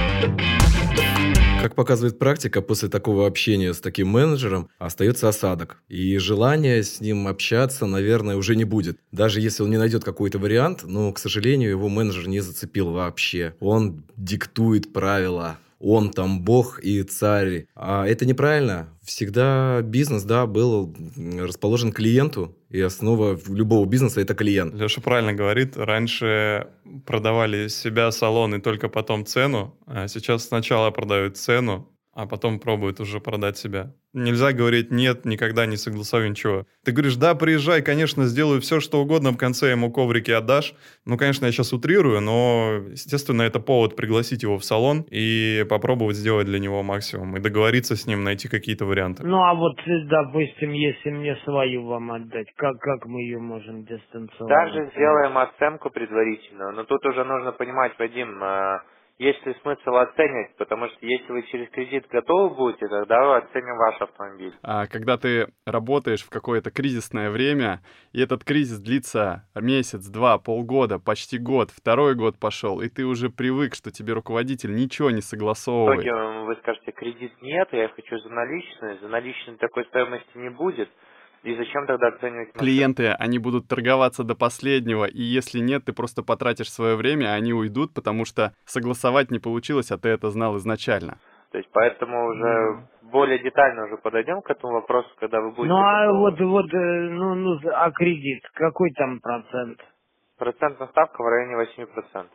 Как 1.62 1.75
показывает 1.75 2.18
практика, 2.18 2.60
после 2.60 2.90
такого 2.90 3.26
общения 3.26 3.72
с 3.72 3.80
таким 3.80 4.08
менеджером 4.08 4.68
остается 4.78 5.26
осадок. 5.26 5.78
И 5.88 6.18
желания 6.18 6.82
с 6.82 7.00
ним 7.00 7.26
общаться, 7.26 7.86
наверное, 7.86 8.36
уже 8.36 8.56
не 8.56 8.64
будет. 8.64 8.98
Даже 9.10 9.40
если 9.40 9.62
он 9.62 9.70
не 9.70 9.78
найдет 9.78 10.04
какой-то 10.04 10.38
вариант, 10.38 10.82
но, 10.84 11.10
к 11.14 11.18
сожалению, 11.18 11.70
его 11.70 11.88
менеджер 11.88 12.28
не 12.28 12.40
зацепил 12.40 12.90
вообще. 12.90 13.54
Он 13.58 14.04
диктует 14.18 14.92
правила. 14.92 15.56
Он 15.78 16.11
там 16.11 16.42
бог 16.42 16.80
и 16.83 17.02
царь. 17.02 17.66
А 17.75 18.06
это 18.06 18.25
неправильно. 18.26 18.88
Всегда 19.02 19.83
бизнес, 19.83 20.23
да, 20.23 20.47
был 20.47 20.95
расположен 21.38 21.92
клиенту. 21.92 22.56
И 22.71 22.80
основа 22.80 23.38
любого 23.49 23.87
бизнеса– 23.87 24.21
это 24.23 24.35
клиент. 24.35 24.75
Леша 24.75 25.00
правильно 25.00 25.33
говорит, 25.33 25.76
раньше 25.76 26.68
продавали 27.04 27.68
себя 27.68 28.11
салон 28.11 28.54
и 28.54 28.61
только 28.61 28.88
потом 28.88 29.25
цену, 29.25 29.78
а 29.87 30.09
сейчас 30.09 30.47
сначала 30.47 30.90
продают 30.90 31.37
цену, 31.37 31.88
а 32.16 32.26
потом 32.26 32.58
пробуют 32.58 32.99
уже 32.99 33.20
продать 33.20 33.58
себя. 33.58 33.92
Нельзя 34.14 34.52
говорить 34.52 34.90
«нет, 34.90 35.26
никогда 35.26 35.66
не 35.66 35.76
согласую 35.76 36.30
ничего». 36.30 36.64
Ты 36.82 36.92
говоришь 36.92 37.16
«да, 37.16 37.35
приезжай, 37.35 37.82
конечно, 37.82 38.25
сделаю 38.25 38.62
все, 38.62 38.80
что 38.80 39.02
угодно, 39.02 39.32
в 39.32 39.37
конце 39.37 39.70
ему 39.70 39.92
коврики 39.92 40.30
отдашь». 40.30 40.75
Ну, 41.04 41.18
конечно, 41.18 41.44
я 41.44 41.52
сейчас 41.52 41.75
утрирую, 41.75 42.23
но, 42.23 42.80
естественно, 42.90 43.42
это 43.42 43.61
повод 43.61 43.96
пригласить 43.96 44.42
его 44.42 44.56
в 44.56 44.64
салон 44.64 45.04
и 45.11 45.66
попробовать 45.68 46.16
сделать 46.16 46.46
для 46.46 46.58
него 46.58 46.82
максимум, 46.82 47.37
и 47.37 47.40
договориться 47.40 47.96
с 47.96 48.06
ним, 48.06 48.25
найти 48.25 48.49
какие-то 48.49 48.87
варианты. 48.87 49.23
Ну, 49.23 49.37
а 49.42 49.52
вот, 49.52 49.76
допустим, 50.08 50.73
если 50.73 51.11
мне 51.11 51.37
свою 51.44 51.85
вам 51.85 52.12
отдать, 52.12 52.49
как, 52.56 52.78
как 52.78 53.04
мы 53.04 53.20
ее 53.20 53.38
можем 53.38 53.85
дистанционно? 53.85 54.49
Также 54.49 54.90
сделаем 54.96 55.37
оценку 55.37 55.90
предварительную, 55.90 56.73
но 56.73 56.85
тут 56.85 57.04
уже 57.04 57.25
нужно 57.25 57.52
понимать, 57.52 57.92
Вадим, 57.99 58.42
э, 58.42 58.78
есть 59.18 59.44
ли 59.46 59.54
смысл 59.62 59.96
оценивать, 59.96 60.56
потому 60.56 60.88
что 60.88 60.99
если 61.00 61.32
вы 61.32 61.42
через 61.44 61.70
кредит 61.70 62.06
готовы 62.08 62.54
будете, 62.54 62.87
тогда 62.87 63.37
оценим 63.37 63.76
ваш 63.78 64.00
автомобиль. 64.00 64.54
А 64.62 64.87
когда 64.87 65.16
ты 65.16 65.49
работаешь 65.64 66.23
в 66.23 66.28
какое-то 66.30 66.70
кризисное 66.70 67.30
время, 67.30 67.80
и 68.12 68.20
этот 68.20 68.44
кризис 68.44 68.78
длится 68.78 69.49
месяц, 69.54 70.06
два, 70.08 70.38
полгода, 70.38 70.99
почти 70.99 71.38
год, 71.38 71.70
второй 71.70 72.14
год 72.14 72.38
пошел, 72.38 72.80
и 72.82 72.88
ты 72.88 73.04
уже 73.04 73.30
привык, 73.30 73.75
что 73.75 73.90
тебе 73.90 74.12
руководитель 74.12 74.75
ничего 74.75 75.11
не 75.11 75.20
В 75.20 75.25
согласовывает. 75.25 76.00
итоге 76.00 76.11
э, 76.11 76.44
вы 76.44 76.56
скажете, 76.56 76.92
кредит 76.92 77.32
нет, 77.40 77.68
я 77.73 77.88
хочу 77.88 78.18
за 78.18 78.28
наличные, 78.28 78.99
за 78.99 79.08
наличные 79.08 79.56
такой 79.56 79.85
стоимости 79.87 80.37
не 80.37 80.50
будет. 80.50 80.90
И 81.42 81.54
зачем 81.54 81.86
тогда 81.86 82.08
оценивать 82.08 82.48
машину? 82.48 82.58
Клиенты, 82.58 83.08
они 83.10 83.38
будут 83.38 83.68
торговаться 83.68 84.24
до 84.24 84.34
последнего, 84.34 85.04
и 85.04 85.22
если 85.22 85.60
нет, 85.60 85.84
ты 85.84 85.92
просто 85.92 86.22
потратишь 86.22 86.72
свое 86.72 86.96
время, 86.96 87.26
а 87.26 87.34
они 87.34 87.52
уйдут, 87.52 87.94
потому 87.94 88.24
что 88.24 88.52
согласовать 88.64 89.30
не 89.30 89.38
получилось, 89.38 89.92
а 89.92 89.98
ты 89.98 90.08
это 90.08 90.30
знал 90.30 90.56
изначально. 90.56 91.18
То 91.52 91.58
есть 91.58 91.70
поэтому 91.72 92.26
уже 92.26 92.88
более 93.02 93.38
детально 93.38 93.84
уже 93.84 93.96
подойдем 93.98 94.42
к 94.42 94.50
этому 94.50 94.74
вопросу, 94.74 95.08
когда 95.20 95.40
вы 95.40 95.50
будете... 95.50 95.68
Ну, 95.68 95.76
а 95.76 96.12
вот, 96.12 96.40
вот, 96.40 96.74
э, 96.74 97.08
ну, 97.10 97.34
ну, 97.34 97.60
а 97.72 97.90
кредит, 97.92 98.42
какой 98.52 98.90
там 98.92 99.20
процент? 99.20 99.78
Процентная 100.38 100.88
ставка 100.88 101.22
в 101.22 101.26
районе 101.26 101.54
8%. 101.54 102.26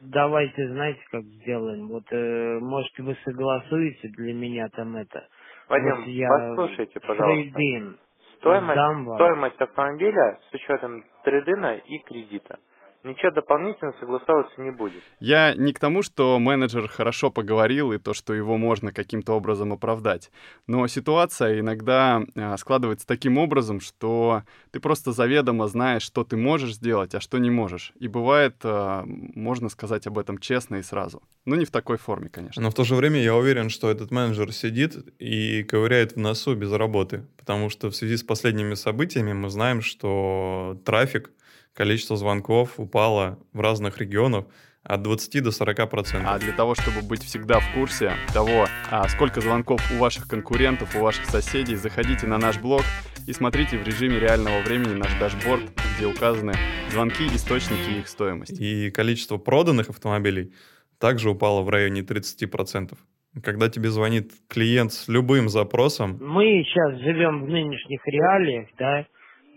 Давайте, 0.00 0.68
знаете, 0.68 1.00
как 1.10 1.24
сделаем? 1.24 1.88
Вот, 1.88 2.04
э, 2.12 2.58
может, 2.60 2.96
вы 2.98 3.16
согласуете 3.24 4.08
для 4.16 4.32
меня 4.32 4.68
там 4.68 4.96
это, 4.96 5.26
Вадим, 5.68 5.96
Вот 5.96 6.06
я 6.06 6.28
послушайте, 6.28 7.00
пожалуйста. 7.00 7.24
трейдин 7.24 7.98
Стоимость, 8.38 8.76
вам. 8.78 9.14
стоимость 9.16 9.60
автомобиля 9.60 10.40
с 10.50 10.54
учетом 10.54 11.04
трейдина 11.24 11.76
и 11.78 11.98
кредита. 12.00 12.58
Ничего 13.04 13.30
дополнительно 13.30 13.92
согласовываться 14.00 14.60
не 14.60 14.70
будет. 14.70 15.02
Я 15.20 15.54
не 15.54 15.72
к 15.72 15.78
тому, 15.78 16.02
что 16.02 16.38
менеджер 16.38 16.88
хорошо 16.88 17.30
поговорил 17.30 17.92
и 17.92 17.98
то, 17.98 18.12
что 18.12 18.34
его 18.34 18.56
можно 18.56 18.92
каким-то 18.92 19.34
образом 19.34 19.72
оправдать. 19.72 20.30
Но 20.66 20.86
ситуация 20.88 21.60
иногда 21.60 22.22
а, 22.34 22.56
складывается 22.56 23.06
таким 23.06 23.38
образом, 23.38 23.80
что 23.80 24.42
ты 24.72 24.80
просто 24.80 25.12
заведомо 25.12 25.68
знаешь, 25.68 26.02
что 26.02 26.24
ты 26.24 26.36
можешь 26.36 26.74
сделать, 26.74 27.14
а 27.14 27.20
что 27.20 27.38
не 27.38 27.50
можешь. 27.50 27.92
И 28.00 28.08
бывает, 28.08 28.56
а, 28.64 29.04
можно 29.06 29.68
сказать 29.68 30.06
об 30.08 30.18
этом 30.18 30.38
честно 30.38 30.76
и 30.76 30.82
сразу. 30.82 31.22
Но 31.44 31.54
не 31.54 31.64
в 31.64 31.70
такой 31.70 31.98
форме, 31.98 32.28
конечно. 32.28 32.60
Но 32.60 32.70
в 32.70 32.74
то 32.74 32.82
же 32.82 32.96
время 32.96 33.22
я 33.22 33.36
уверен, 33.36 33.70
что 33.70 33.90
этот 33.90 34.10
менеджер 34.10 34.52
сидит 34.52 34.96
и 35.20 35.62
ковыряет 35.62 36.12
в 36.12 36.16
носу 36.16 36.56
без 36.56 36.72
работы. 36.72 37.26
Потому 37.36 37.70
что 37.70 37.90
в 37.90 37.96
связи 37.96 38.16
с 38.16 38.24
последними 38.24 38.74
событиями 38.74 39.32
мы 39.32 39.48
знаем, 39.50 39.82
что 39.82 40.78
трафик, 40.84 41.30
количество 41.78 42.16
звонков 42.16 42.74
упало 42.76 43.38
в 43.52 43.60
разных 43.60 43.98
регионах 43.98 44.46
от 44.82 45.00
20 45.02 45.44
до 45.44 45.52
40 45.52 45.88
процентов. 45.88 46.28
А 46.28 46.38
для 46.40 46.52
того, 46.52 46.74
чтобы 46.74 47.02
быть 47.02 47.22
всегда 47.22 47.60
в 47.60 47.72
курсе 47.72 48.14
того, 48.34 48.66
а, 48.90 49.08
сколько 49.08 49.40
звонков 49.40 49.80
у 49.92 49.98
ваших 49.98 50.26
конкурентов, 50.26 50.96
у 50.96 50.98
ваших 50.98 51.26
соседей, 51.26 51.76
заходите 51.76 52.26
на 52.26 52.36
наш 52.36 52.58
блог 52.58 52.82
и 53.28 53.32
смотрите 53.32 53.78
в 53.78 53.86
режиме 53.86 54.18
реального 54.18 54.60
времени 54.62 54.94
наш 54.94 55.16
дашборд, 55.20 55.62
где 55.96 56.06
указаны 56.06 56.54
звонки, 56.90 57.24
источники 57.28 57.90
и 57.90 58.00
их 58.00 58.08
стоимость. 58.08 58.60
И 58.60 58.90
количество 58.90 59.38
проданных 59.38 59.88
автомобилей 59.88 60.52
также 60.98 61.30
упало 61.30 61.62
в 61.62 61.68
районе 61.68 62.00
30%. 62.00 62.98
Когда 63.40 63.68
тебе 63.68 63.90
звонит 63.90 64.32
клиент 64.48 64.92
с 64.92 65.06
любым 65.06 65.48
запросом, 65.48 66.18
Мы 66.20 66.64
сейчас 66.64 66.98
живем 67.02 67.44
в 67.44 67.48
нынешних 67.48 68.04
реалиях, 68.04 68.66
да, 68.76 69.06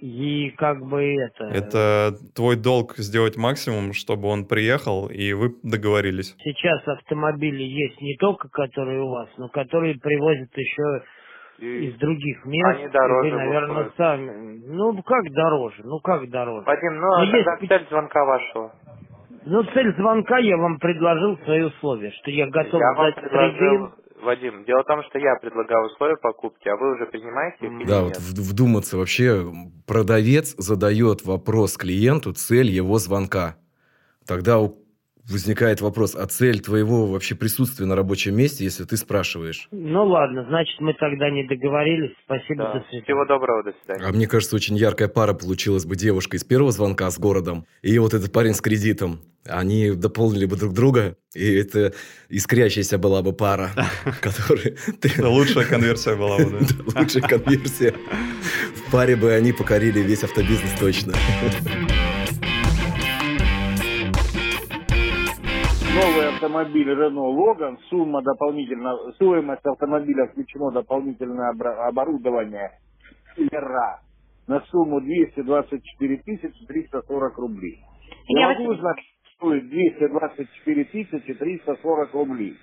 и 0.02 0.50
как 0.58 0.84
бы 0.84 1.16
это... 1.16 1.44
это 1.46 2.16
твой 2.36 2.56
долг 2.56 2.96
сделать 2.98 3.38
максимум, 3.38 3.94
чтобы 3.94 4.28
он 4.30 4.46
приехал, 4.46 5.08
и 5.08 5.34
вы 5.34 5.54
договорились. 5.62 6.36
Сейчас 6.44 6.82
автомобили 6.88 7.62
есть 7.62 8.02
не 8.02 8.16
только 8.18 8.50
которые 8.50 9.02
у 9.02 9.10
вас, 9.10 9.30
но 9.38 9.48
которые 9.50 10.00
привозят 10.00 10.50
еще 10.56 11.04
И 11.60 11.90
из 11.90 11.96
других 12.00 12.44
мест. 12.46 12.80
Они 12.80 12.88
дороже 12.88 13.28
И 13.28 13.32
вы, 13.32 13.38
наверное, 13.38 13.68
выходят. 13.70 13.94
сами. 13.96 14.62
Ну, 14.66 15.04
как 15.04 15.32
дороже? 15.32 15.82
Ну, 15.84 16.00
как 16.00 16.28
дороже? 16.32 16.66
Вадим, 16.66 16.96
ну 16.96 17.08
Ну, 17.08 17.14
а 17.14 17.26
есть 17.26 17.70
цель 17.70 17.88
звонка 17.92 18.26
вашего. 18.26 18.72
Ну, 19.46 19.64
цель 19.66 19.96
звонка 19.98 20.40
я 20.40 20.58
вам 20.58 20.80
предложил 20.80 21.38
свои 21.46 21.62
условия, 21.62 22.12
что 22.12 22.32
я 22.32 22.48
готов 22.48 22.80
я 22.80 22.94
вам 22.94 23.06
дать 23.06 23.16
предложил, 23.16 23.58
трейдин. 23.58 23.92
Вадим, 24.22 24.64
дело 24.66 24.84
в 24.84 24.88
том, 24.88 25.04
что 25.10 25.18
я 25.20 25.36
предлагаю 25.36 25.88
условия 25.88 26.18
покупки, 26.18 26.68
а 26.68 26.76
вы 26.76 26.96
уже 26.96 27.06
принимаете 27.06 27.66
их 27.66 27.88
Да, 27.88 28.04
вот 28.04 28.18
вдуматься 28.18 28.98
вообще, 28.98 29.52
продавец 29.88 30.56
задает 30.58 31.24
вопрос 31.26 31.78
клиенту, 31.78 32.34
цель 32.34 32.70
его 32.70 32.98
звонка. 33.00 33.58
Тогда 34.26 34.60
у- 34.60 34.78
возникает 35.30 35.82
вопрос, 35.82 36.16
а 36.16 36.26
цель 36.28 36.60
твоего 36.62 37.08
вообще 37.08 37.36
присутствия 37.36 37.86
на 37.86 37.96
рабочем 37.96 38.36
месте, 38.36 38.64
если 38.64 38.84
ты 38.84 38.98
спрашиваешь? 38.98 39.68
Ну, 39.72 40.06
ладно, 40.06 40.46
значит, 40.50 40.80
мы 40.80 40.94
тогда 40.94 41.30
не 41.30 41.48
договорились. 41.48 42.12
Спасибо, 42.26 42.64
Да. 42.64 42.74
до 42.74 42.80
свидания. 42.82 43.04
Всего 43.04 43.26
доброго, 43.26 43.64
до 43.64 43.74
свидания. 43.84 44.04
А 44.06 44.12
мне 44.12 44.28
кажется, 44.28 44.56
очень 44.56 44.76
яркая 44.78 45.08
пара 45.08 45.34
получилась 45.34 45.86
бы 45.86 45.96
девушка 45.96 46.38
из 46.38 46.44
первого 46.44 46.72
звонка 46.72 47.10
с 47.10 47.20
городом 47.20 47.66
и 47.82 47.98
вот 48.00 48.14
этот 48.14 48.32
парень 48.32 48.54
с 48.54 48.62
кредитом. 48.62 49.20
Они 49.48 49.90
дополнили 49.92 50.46
бы 50.46 50.56
друг 50.56 50.74
друга, 50.74 51.16
и 51.34 51.52
это 51.56 51.94
искрящаяся 52.30 53.00
была 53.00 53.24
бы 53.24 53.34
пара, 53.34 53.72
которая... 54.22 54.76
Лучшая 55.18 55.66
конверсия 55.66 56.16
была 56.16 56.38
бы, 56.38 56.60
да? 56.94 57.00
Лучшая 57.02 57.24
конверсия. 57.24 57.94
В 58.76 58.92
паре 58.92 59.16
бы 59.16 59.32
они 59.34 59.52
покорили 59.52 60.00
весь 60.02 60.24
автобизнес 60.24 60.72
точно. 60.80 61.14
автомобиль 66.46 66.90
Renault 66.90 67.36
Logan, 67.36 67.78
сумма 67.90 68.22
дополнительно, 68.24 68.98
стоимость 69.14 69.66
автомобиля 69.66 70.28
включено 70.28 70.72
дополнительное 70.72 71.52
оборудование 71.88 72.72
дилера 73.38 74.02
на 74.48 74.62
сумму 74.72 75.00
224 75.02 76.18
тысячи 76.18 76.66
340 76.68 77.38
рублей. 77.38 77.80
Я, 78.28 78.42
Я 78.42 78.48
могу 78.54 78.68
вас- 78.70 78.78
узнать, 78.78 78.98
что 79.38 79.48
стоит 79.50 79.70
224 79.70 80.84
тысячи 80.86 81.34
340 81.34 82.14
рублей. 82.14 82.58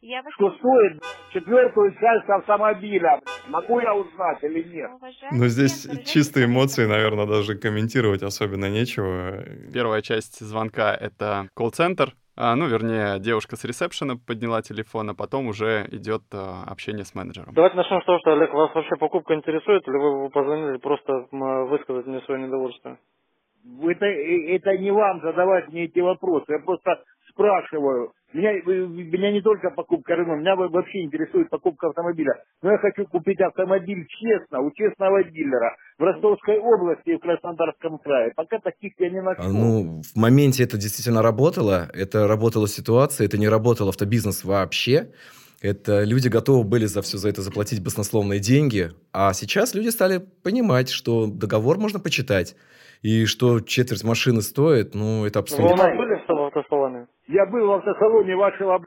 Я 0.00 0.22
вас 0.22 0.32
Что 0.34 0.50
стоит 0.52 1.02
четвертую 1.32 1.90
часть 1.98 2.28
автомобиля? 2.28 3.20
Могу 3.48 3.80
я 3.80 3.94
узнать 3.96 4.38
или 4.44 4.62
нет? 4.72 4.90
Но 5.32 5.48
здесь 5.48 5.88
чистые 6.06 6.46
эмоции, 6.46 6.86
наверное, 6.86 7.26
даже 7.26 7.56
комментировать 7.58 8.22
особенно 8.22 8.70
нечего. 8.70 9.42
Первая 9.74 10.00
часть 10.02 10.38
звонка— 10.38 10.94
это 11.00 11.48
колл-центр, 11.54 12.12
а, 12.40 12.54
ну, 12.54 12.68
вернее, 12.68 13.18
девушка 13.18 13.56
с 13.56 13.64
ресепшена 13.64 14.14
подняла 14.24 14.62
телефон, 14.62 15.10
а 15.10 15.14
потом 15.14 15.48
уже 15.48 15.86
идет 15.90 16.22
а, 16.32 16.62
общение 16.68 17.04
с 17.04 17.12
менеджером. 17.14 17.52
Давайте 17.52 17.76
начнем 17.76 18.00
с 18.00 18.04
того, 18.04 18.18
что, 18.20 18.32
Олег, 18.32 18.52
вас 18.54 18.72
вообще 18.74 18.94
покупка 18.96 19.34
интересует, 19.34 19.86
или 19.88 19.96
вы 19.96 20.30
позвонили 20.30 20.76
просто 20.78 21.26
высказать 21.32 22.06
мне 22.06 22.20
свое 22.20 22.46
недовольство? 22.46 22.96
Это, 23.82 24.06
э, 24.06 24.56
это 24.56 24.78
не 24.78 24.92
вам 24.92 25.20
задавать 25.20 25.68
мне 25.68 25.86
эти 25.86 25.98
вопросы. 25.98 26.44
Я 26.52 26.60
просто 26.60 27.02
спрашиваю. 27.30 28.12
Меня, 28.34 28.50
вы- 28.66 28.86
меня 28.86 29.32
не 29.32 29.40
только 29.40 29.70
покупка 29.70 30.14
Рено, 30.14 30.36
меня 30.36 30.54
во- 30.54 30.68
вообще 30.68 31.02
интересует 31.02 31.48
покупка 31.48 31.88
автомобиля. 31.88 32.34
Но 32.62 32.72
я 32.72 32.78
хочу 32.78 33.06
купить 33.06 33.40
автомобиль 33.40 34.06
честно, 34.06 34.60
у 34.60 34.70
честного 34.72 35.24
дилера 35.24 35.74
в 35.98 36.02
Ростовской 36.02 36.58
области 36.58 37.10
и 37.10 37.16
в 37.16 37.20
Краснодарском 37.20 37.98
крае. 37.98 38.32
Пока 38.36 38.58
таких 38.58 38.92
я 38.98 39.08
не 39.08 39.22
нашел. 39.22 39.50
Ну, 39.50 40.02
в 40.02 40.16
моменте 40.16 40.62
это 40.62 40.76
действительно 40.76 41.22
работало. 41.22 41.88
Это 41.94 42.28
работала 42.28 42.68
ситуация, 42.68 43.26
это 43.26 43.38
не 43.38 43.48
работал 43.48 43.88
автобизнес 43.88 44.44
вообще. 44.44 45.08
Это 45.62 46.04
люди 46.04 46.28
готовы 46.28 46.64
были 46.64 46.84
за 46.84 47.00
все 47.02 47.16
за 47.18 47.30
это 47.30 47.40
заплатить 47.40 47.82
баснословные 47.82 48.40
деньги. 48.40 48.90
А 49.12 49.32
сейчас 49.32 49.74
люди 49.74 49.88
стали 49.88 50.20
понимать, 50.44 50.90
что 50.90 51.26
договор 51.26 51.78
можно 51.78 51.98
почитать. 51.98 52.54
И 53.00 53.26
что 53.26 53.60
четверть 53.60 54.04
машины 54.04 54.42
стоит, 54.42 54.94
ну, 54.94 55.24
это 55.24 55.38
Вы 55.38 55.42
у 55.42 55.44
абсолютно... 55.44 55.76
нас? 55.76 55.96
Я 57.28 57.46
был 57.46 57.68
в 57.68 57.72
автосалоне 57.74 58.36
вашего 58.36 58.84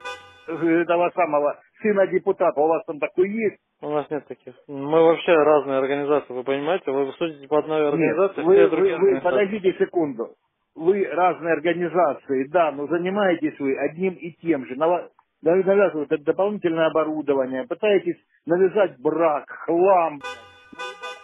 этого 0.48 1.12
самого 1.12 1.60
сына 1.82 2.08
депутата. 2.08 2.60
У 2.60 2.68
вас 2.68 2.84
там 2.86 3.00
такой 3.00 3.30
есть? 3.32 3.58
У 3.82 3.90
нас 3.90 4.10
нет 4.12 4.28
таких. 4.28 4.56
Мы 4.68 5.04
вообще 5.04 5.34
разные 5.34 5.80
организации, 5.80 6.34
вы 6.34 6.44
понимаете? 6.44 6.92
Вы 6.92 7.12
судите 7.14 7.48
по 7.48 7.60
одной 7.60 7.82
Нет, 7.82 7.94
организации, 7.94 8.42
вы, 8.44 8.54
все 8.56 8.64
вы- 8.66 8.70
другие 8.72 8.98
вы- 8.98 9.12
организации. 9.12 9.24
подождите 9.24 9.74
секунду. 9.80 10.36
Вы 10.76 11.06
разные 11.06 11.54
организации, 11.54 12.46
да, 12.50 12.72
но 12.72 12.88
занимаетесь 12.88 13.60
вы 13.60 13.78
одним 13.78 14.16
и 14.16 14.32
тем 14.42 14.66
же. 14.68 14.76
Нава- 14.76 15.10
нав- 15.44 15.66
Навязывают 15.66 16.12
это 16.12 16.24
дополнительное 16.24 16.88
оборудование, 16.88 17.66
пытаетесь 17.68 18.18
навязать 18.46 19.00
брак, 19.00 19.46
хлам, 19.66 20.24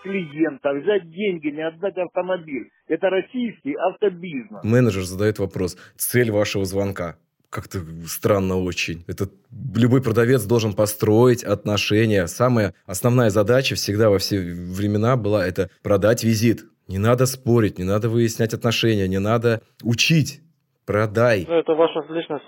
клиента, 0.08 0.74
взять 0.74 1.10
деньги, 1.10 1.48
не 1.48 1.62
отдать 1.62 1.98
автомобиль. 1.98 2.70
Это 2.88 3.10
российский 3.10 3.76
автобизнес. 3.76 4.63
Менеджер 4.63 5.04
задает 5.04 5.39
вопрос, 5.39 5.78
цель 5.98 6.32
вашего 6.32 6.65
звонка. 6.65 7.17
Как-то 7.50 7.80
странно 8.08 8.58
очень. 8.58 9.06
Это 9.08 9.30
любой 9.76 10.02
продавец 10.04 10.46
должен 10.46 10.74
построить 10.74 11.43
отношения. 11.43 12.28
Самая 12.28 12.74
основная 12.86 13.30
задача 13.30 13.76
всегда 13.76 14.10
во 14.10 14.17
все 14.17 14.38
времена 14.38 15.15
была 15.15 15.46
это 15.46 15.70
продать 15.84 16.24
визит. 16.24 16.65
Не 16.88 17.00
надо 17.00 17.26
спорить, 17.26 17.80
не 17.80 17.86
надо 17.86 18.10
выяснять 18.10 18.54
отношения, 18.54 19.08
не 19.08 19.20
надо 19.20 19.62
учить. 19.84 20.41
Продай. 20.86 21.46
Ну, 21.48 21.56
это 21.56 21.74
ваше 21.74 22.00
личное 22.13 22.39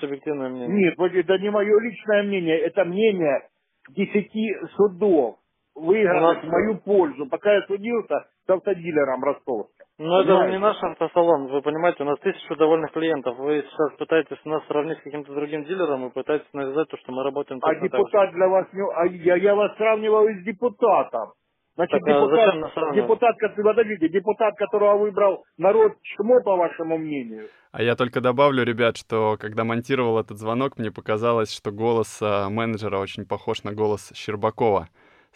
субъективное 0.00 0.48
мнение. 0.48 0.90
Нет, 0.90 0.94
это 0.98 1.38
не 1.38 1.50
мое 1.50 1.78
личное 1.80 2.24
мнение, 2.24 2.58
это 2.58 2.84
мнение 2.84 3.48
десяти 3.90 4.54
судов, 4.76 5.36
выигранных 5.74 6.42
в 6.44 6.46
мою 6.46 6.78
пользу, 6.78 7.26
пока 7.28 7.52
я 7.52 7.62
судился 7.66 8.26
с 8.46 8.50
автодилером 8.50 9.22
ростовским. 9.24 9.84
Но 9.98 10.20
это 10.20 10.28
Понимаете? 10.28 10.52
не 10.52 10.58
наш 10.58 10.82
автосалон, 10.82 11.46
вы 11.48 11.62
понимаете, 11.62 12.02
у 12.02 12.06
нас 12.06 12.18
тысячу 12.20 12.56
довольных 12.56 12.92
клиентов. 12.92 13.36
Вы 13.38 13.62
сейчас 13.68 13.92
пытаетесь 13.98 14.44
нас 14.44 14.64
сравнить 14.66 14.98
с 14.98 15.02
каким-то 15.02 15.32
другим 15.34 15.64
дилером 15.64 16.06
и 16.06 16.10
пытаетесь 16.12 16.52
навязать 16.52 16.88
то, 16.88 16.96
что 16.98 17.12
мы 17.12 17.22
работаем 17.22 17.60
А 17.62 17.66
точно 17.68 17.80
так 17.80 17.90
же. 17.90 17.96
депутат 17.98 18.32
для 18.32 18.48
вас 18.48 18.66
не... 18.72 18.82
А 18.92 19.06
я, 19.06 19.36
я 19.36 19.54
вас 19.54 19.76
сравниваю 19.76 20.40
с 20.40 20.44
депутатом. 20.44 21.32
Значит, 21.76 22.00
Так, 22.04 22.08
а 22.08 22.20
зачем 22.20 22.28
депутат, 22.28 22.54
нас 22.60 22.72
сравнивать? 22.72 23.02
депутат, 23.02 23.36
ко- 23.38 23.62
подождите, 23.62 24.08
депутат, 24.08 24.56
которого 24.56 24.96
выбрал 24.98 25.44
народ 25.58 25.92
чмо, 26.02 26.40
по 26.44 26.56
вашему 26.56 26.98
мнению. 26.98 27.48
А 27.72 27.82
я 27.82 27.96
только 27.96 28.20
добавлю, 28.20 28.62
ребят, 28.64 28.96
что 28.96 29.36
когда 29.40 29.64
монтировал 29.64 30.18
этот 30.20 30.38
звонок, 30.38 30.78
мне 30.78 30.92
показалось, 30.92 31.52
что 31.52 31.72
голос 31.72 32.20
а, 32.22 32.48
менеджера 32.48 32.98
очень 32.98 33.26
похож 33.26 33.64
на 33.64 33.72
голос 33.72 34.12
Щербакова, 34.14 34.86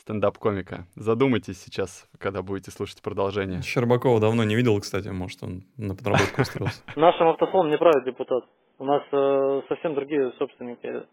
стендап-комика. 0.08 0.86
Задумайтесь 0.96 1.60
сейчас, 1.62 2.08
когда 2.18 2.40
будете 2.42 2.70
слушать 2.70 3.02
продолжение. 3.02 3.60
Щербакова 3.60 4.20
давно 4.20 4.42
не 4.42 4.56
видел, 4.56 4.80
кстати, 4.80 5.08
может, 5.08 5.42
он 5.42 5.64
на 5.76 5.94
подработку 5.94 6.40
устроился. 6.40 6.82
Нашим 6.96 7.28
автосалоном 7.28 7.70
не 7.70 7.76
правит 7.76 8.04
депутат. 8.06 8.44
У 8.78 8.84
нас 8.84 9.02
э, 9.12 9.62
совсем 9.68 9.94
другие 9.94 10.32
собственники. 10.38 11.04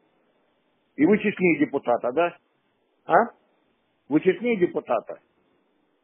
И 0.96 1.06
вы 1.06 1.18
честнее 1.18 1.60
депутата, 1.60 2.12
да? 2.14 2.38
А? 3.06 3.16
Вы 4.08 4.22
честнее 4.22 4.56
депутата? 4.56 5.20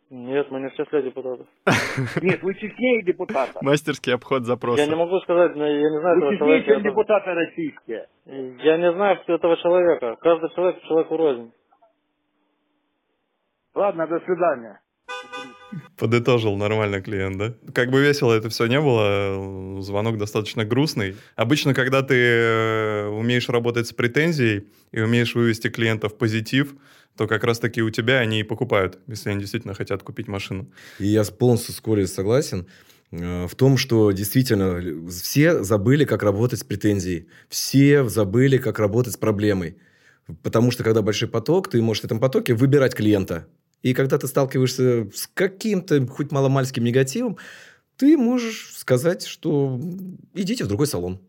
Нет, 0.10 0.52
мы 0.52 0.60
не 0.60 0.68
в 0.68 0.74
числе 0.74 1.04
депутатов. 1.04 1.48
Нет, 2.22 2.44
вы 2.44 2.54
честнее 2.56 3.04
депутата. 3.04 3.58
Мастерский 3.62 4.14
обход 4.14 4.44
запроса. 4.44 4.82
Я 4.82 4.88
не 4.90 4.96
могу 4.96 5.18
сказать, 5.22 5.56
но 5.56 5.66
я 5.66 5.90
не 5.90 6.00
знаю 6.02 6.20
Вы 6.20 6.26
этого 6.26 6.32
честнее, 6.32 6.64
человека. 6.66 6.74
чем 6.74 6.84
депутаты 6.84 7.34
российские. 7.34 8.08
Я 8.26 8.78
не 8.78 8.92
знаю 8.92 9.18
этого 9.26 9.56
человека. 9.56 10.18
Каждый 10.20 10.50
человек 10.50 10.82
человеку 10.84 11.16
рознь. 11.16 11.52
Ладно, 13.74 14.08
до 14.08 14.20
свидания. 14.20 14.82
Подытожил 15.98 16.58
нормально 16.58 17.02
клиент, 17.02 17.38
да? 17.38 17.54
Как 17.74 17.92
бы 17.92 18.02
весело 18.02 18.34
это 18.34 18.50
все 18.50 18.66
не 18.66 18.82
было, 18.82 19.82
звонок 19.82 20.18
достаточно 20.18 20.66
грустный. 20.66 21.16
Обычно, 21.36 21.74
когда 21.74 22.02
ты 22.02 22.16
э, 22.16 23.08
умеешь 23.08 23.48
работать 23.48 23.88
с 23.88 23.94
претензией 23.94 24.68
и 24.92 25.00
умеешь 25.00 25.36
вывести 25.36 25.70
клиента 25.70 26.10
в 26.10 26.18
позитив, 26.18 26.76
то 27.16 27.28
как 27.28 27.44
раз-таки 27.46 27.82
у 27.82 27.90
тебя 27.90 28.20
они 28.20 28.42
и 28.42 28.44
покупают, 28.44 29.00
если 29.08 29.30
они 29.30 29.40
действительно 29.40 29.74
хотят 29.74 30.04
купить 30.04 30.28
машину. 30.28 30.70
И 31.00 31.08
я 31.08 31.24
полностью 31.24 31.74
с 31.74 31.80
Колей 31.80 32.08
согласен 32.08 32.68
э, 33.12 33.48
в 33.48 33.56
том, 33.56 33.78
что 33.78 34.12
действительно 34.12 35.08
все 35.10 35.64
забыли, 35.64 36.04
как 36.04 36.24
работать 36.24 36.60
с 36.60 36.64
претензией. 36.66 37.30
Все 37.48 38.04
забыли, 38.10 38.58
как 38.58 38.80
работать 38.80 39.14
с 39.14 39.18
проблемой. 39.18 39.78
Потому 40.44 40.72
что, 40.72 40.84
когда 40.84 41.02
большой 41.02 41.30
поток, 41.30 41.70
ты 41.70 41.82
можешь 41.82 42.02
в 42.02 42.06
этом 42.06 42.20
потоке 42.20 42.54
выбирать 42.54 42.96
клиента. 42.96 43.48
И 43.82 43.94
когда 43.94 44.18
ты 44.18 44.28
сталкиваешься 44.28 45.10
с 45.14 45.28
каким-то 45.28 46.06
хоть 46.08 46.32
маломальским 46.32 46.84
негативом, 46.84 47.38
ты 47.98 48.18
можешь 48.18 48.74
сказать, 48.76 49.26
что 49.26 49.80
идите 50.34 50.64
в 50.64 50.68
другой 50.68 50.88
салон. 50.88 51.20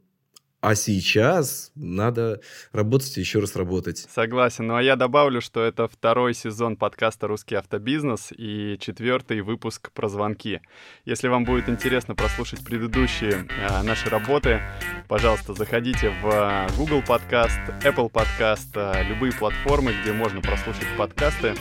А 0.62 0.76
сейчас 0.76 1.72
надо 1.74 2.40
работать 2.70 3.18
и 3.18 3.20
еще 3.20 3.40
раз 3.40 3.56
работать. 3.56 4.06
Согласен. 4.14 4.68
Ну 4.68 4.76
а 4.76 4.82
я 4.82 4.94
добавлю, 4.94 5.40
что 5.40 5.60
это 5.60 5.88
второй 5.88 6.34
сезон 6.34 6.76
подкаста 6.76 7.26
«Русский 7.26 7.56
автобизнес» 7.56 8.28
и 8.30 8.78
четвертый 8.78 9.40
выпуск 9.40 9.90
про 9.90 10.08
звонки. 10.08 10.60
Если 11.04 11.26
вам 11.26 11.44
будет 11.44 11.68
интересно 11.68 12.14
прослушать 12.14 12.64
предыдущие 12.64 13.48
э, 13.48 13.82
наши 13.82 14.08
работы, 14.08 14.60
пожалуйста, 15.08 15.52
заходите 15.52 16.10
в 16.22 16.28
э, 16.28 16.68
Google 16.76 17.02
подкаст, 17.02 17.58
Apple 17.82 18.08
подкаст, 18.08 18.70
э, 18.76 19.02
любые 19.02 19.32
платформы, 19.32 19.92
где 20.00 20.12
можно 20.12 20.40
прослушать 20.40 20.86
подкасты 20.96 21.54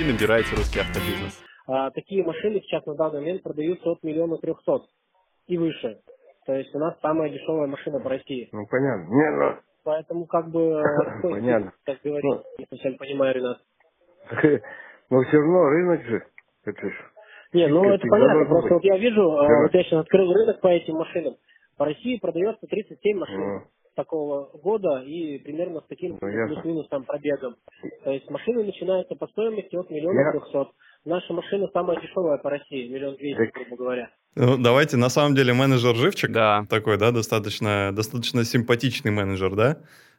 и 0.00 0.12
набирайте 0.12 0.56
«Русский 0.56 0.80
автобизнес». 0.80 1.38
А, 1.66 1.90
такие 1.90 2.24
машины 2.24 2.60
сейчас 2.62 2.84
на 2.86 2.94
данный 2.94 3.20
момент 3.20 3.42
продаются 3.42 3.90
от 3.90 4.02
миллиона 4.02 4.38
трехсот 4.38 4.88
и 5.46 5.58
выше. 5.58 6.00
То 6.46 6.54
есть 6.54 6.74
у 6.74 6.78
нас 6.78 6.98
самая 7.02 7.28
дешевая 7.28 7.66
машина 7.66 8.00
по 8.00 8.08
России. 8.08 8.48
Ну, 8.50 8.66
понятно. 8.66 9.04
Не, 9.04 9.30
ну, 9.30 9.56
Поэтому 9.84 10.26
как 10.26 10.48
бы... 10.50 10.82
Понятно. 11.22 11.72
Так 11.84 11.98
говорить, 12.02 12.42
не 12.58 12.66
совсем 12.70 12.96
понимаю, 12.96 13.34
Ренат. 13.34 13.58
но 15.10 15.22
все 15.22 15.36
равно 15.36 15.64
рынок 15.68 16.02
же. 16.02 16.24
Это 16.64 16.88
ж... 16.88 16.94
Не, 17.52 17.66
ну 17.66 17.84
это 17.84 18.06
понятно. 18.08 18.44
Просто 18.46 18.62
быть. 18.62 18.72
вот 18.72 18.84
я 18.84 18.96
вижу, 18.96 19.22
э, 19.22 19.48
Да. 19.48 19.62
вот 19.62 19.74
я 19.74 19.82
сейчас 19.82 20.00
открыл 20.00 20.32
рынок 20.32 20.60
по 20.60 20.68
этим 20.68 20.94
машинам. 20.94 21.36
По 21.76 21.84
России 21.84 22.18
продается 22.18 22.66
37 22.66 23.18
машин 23.18 23.38
Ну. 23.38 23.62
Такого 24.00 24.48
года 24.62 25.02
и 25.06 25.38
примерно 25.38 25.80
с 25.80 25.86
таким 25.88 26.12
Ну, 26.12 26.18
плюс-минус 26.18 26.88
там 26.88 27.04
пробегом. 27.04 27.56
То 28.04 28.10
есть 28.10 28.30
машины 28.30 28.64
начинаются 28.64 29.14
по 29.14 29.26
стоимости 29.28 29.76
от 29.76 29.90
миллиона 29.90 30.32
трехсот. 30.32 30.68
Наша 31.04 31.32
машина 31.32 31.68
самая 31.72 32.00
дешевая 32.00 32.38
по 32.38 32.50
России, 32.50 32.88
миллион 32.88 33.16
двести, 33.16 33.50
грубо 33.54 33.76
говоря. 33.76 34.10
Ну, 34.36 34.56
давайте, 34.56 34.96
на 34.96 35.08
самом 35.08 35.34
деле, 35.34 35.52
менеджер 35.52 35.94
Живчик 35.96 36.32
такой, 36.68 36.98
да, 36.98 37.10
достаточно, 37.10 37.92
достаточно 37.92 38.44
симпатичный 38.44 39.10
менеджер, 39.10 39.54
да? 39.54 39.76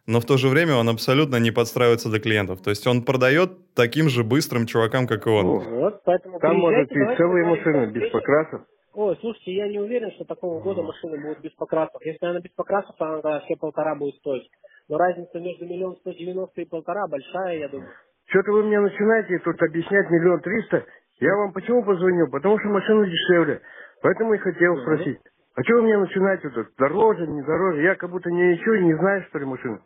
Но 0.07 0.19
в 0.19 0.25
то 0.25 0.37
же 0.37 0.47
время 0.47 0.75
он 0.75 0.89
абсолютно 0.89 1.37
не 1.37 1.51
подстраивается 1.51 2.09
для 2.09 2.19
клиентов. 2.19 2.61
То 2.61 2.71
есть 2.71 2.85
он 2.87 3.03
продает 3.03 3.51
таким 3.75 4.09
же 4.09 4.23
быстрым 4.23 4.65
чувакам, 4.65 5.07
как 5.07 5.27
и 5.27 5.29
он. 5.29 5.45
Вот, 5.59 6.03
поэтому 6.03 6.39
Там 6.39 6.57
может 6.57 6.91
и 6.91 7.17
целые 7.17 7.45
машины 7.45 7.91
без 7.91 8.11
покрасов. 8.11 8.61
Ой, 8.93 9.17
слушайте, 9.21 9.53
я 9.53 9.67
не 9.69 9.79
уверен, 9.79 10.11
что 10.11 10.25
такого 10.25 10.61
года 10.61 10.81
машины 10.81 11.17
будут 11.21 11.39
без 11.41 11.51
покрасов. 11.53 12.01
Если 12.03 12.25
она 12.25 12.39
без 12.39 12.51
покрасов, 12.51 12.95
то 12.97 13.05
она 13.23 13.39
все 13.41 13.55
полтора 13.55 13.95
будет 13.95 14.15
стоить. 14.15 14.49
Но 14.89 14.97
разница 14.97 15.39
между 15.39 15.65
миллион 15.65 15.95
сто 15.97 16.11
девяносто 16.11 16.61
и 16.61 16.65
полтора 16.65 17.07
большая, 17.07 17.59
я 17.59 17.69
думаю. 17.69 17.89
Что-то 18.25 18.51
вы 18.51 18.63
мне 18.63 18.79
начинаете 18.79 19.39
тут 19.39 19.61
объяснять 19.61 20.09
миллион 20.09 20.41
триста. 20.41 20.85
Я 21.19 21.35
вам 21.35 21.53
почему 21.53 21.83
позвонил? 21.83 22.29
Потому 22.29 22.59
что 22.59 22.67
машина 22.69 23.05
дешевле. 23.05 23.61
Поэтому 24.01 24.33
и 24.33 24.37
хотел 24.39 24.77
спросить. 24.81 25.19
А 25.55 25.63
что 25.63 25.75
вы 25.75 25.81
мне 25.83 25.97
начинаете 25.97 26.49
тут? 26.49 26.67
Дороже, 26.77 27.27
не 27.27 27.41
дороже? 27.43 27.83
Я 27.83 27.95
как 27.95 28.09
будто 28.09 28.29
не 28.29 28.55
ищу 28.55 28.73
и 28.73 28.83
не 28.85 28.93
знаю, 28.95 29.23
что 29.29 29.39
ли, 29.39 29.45
машину. 29.45 29.79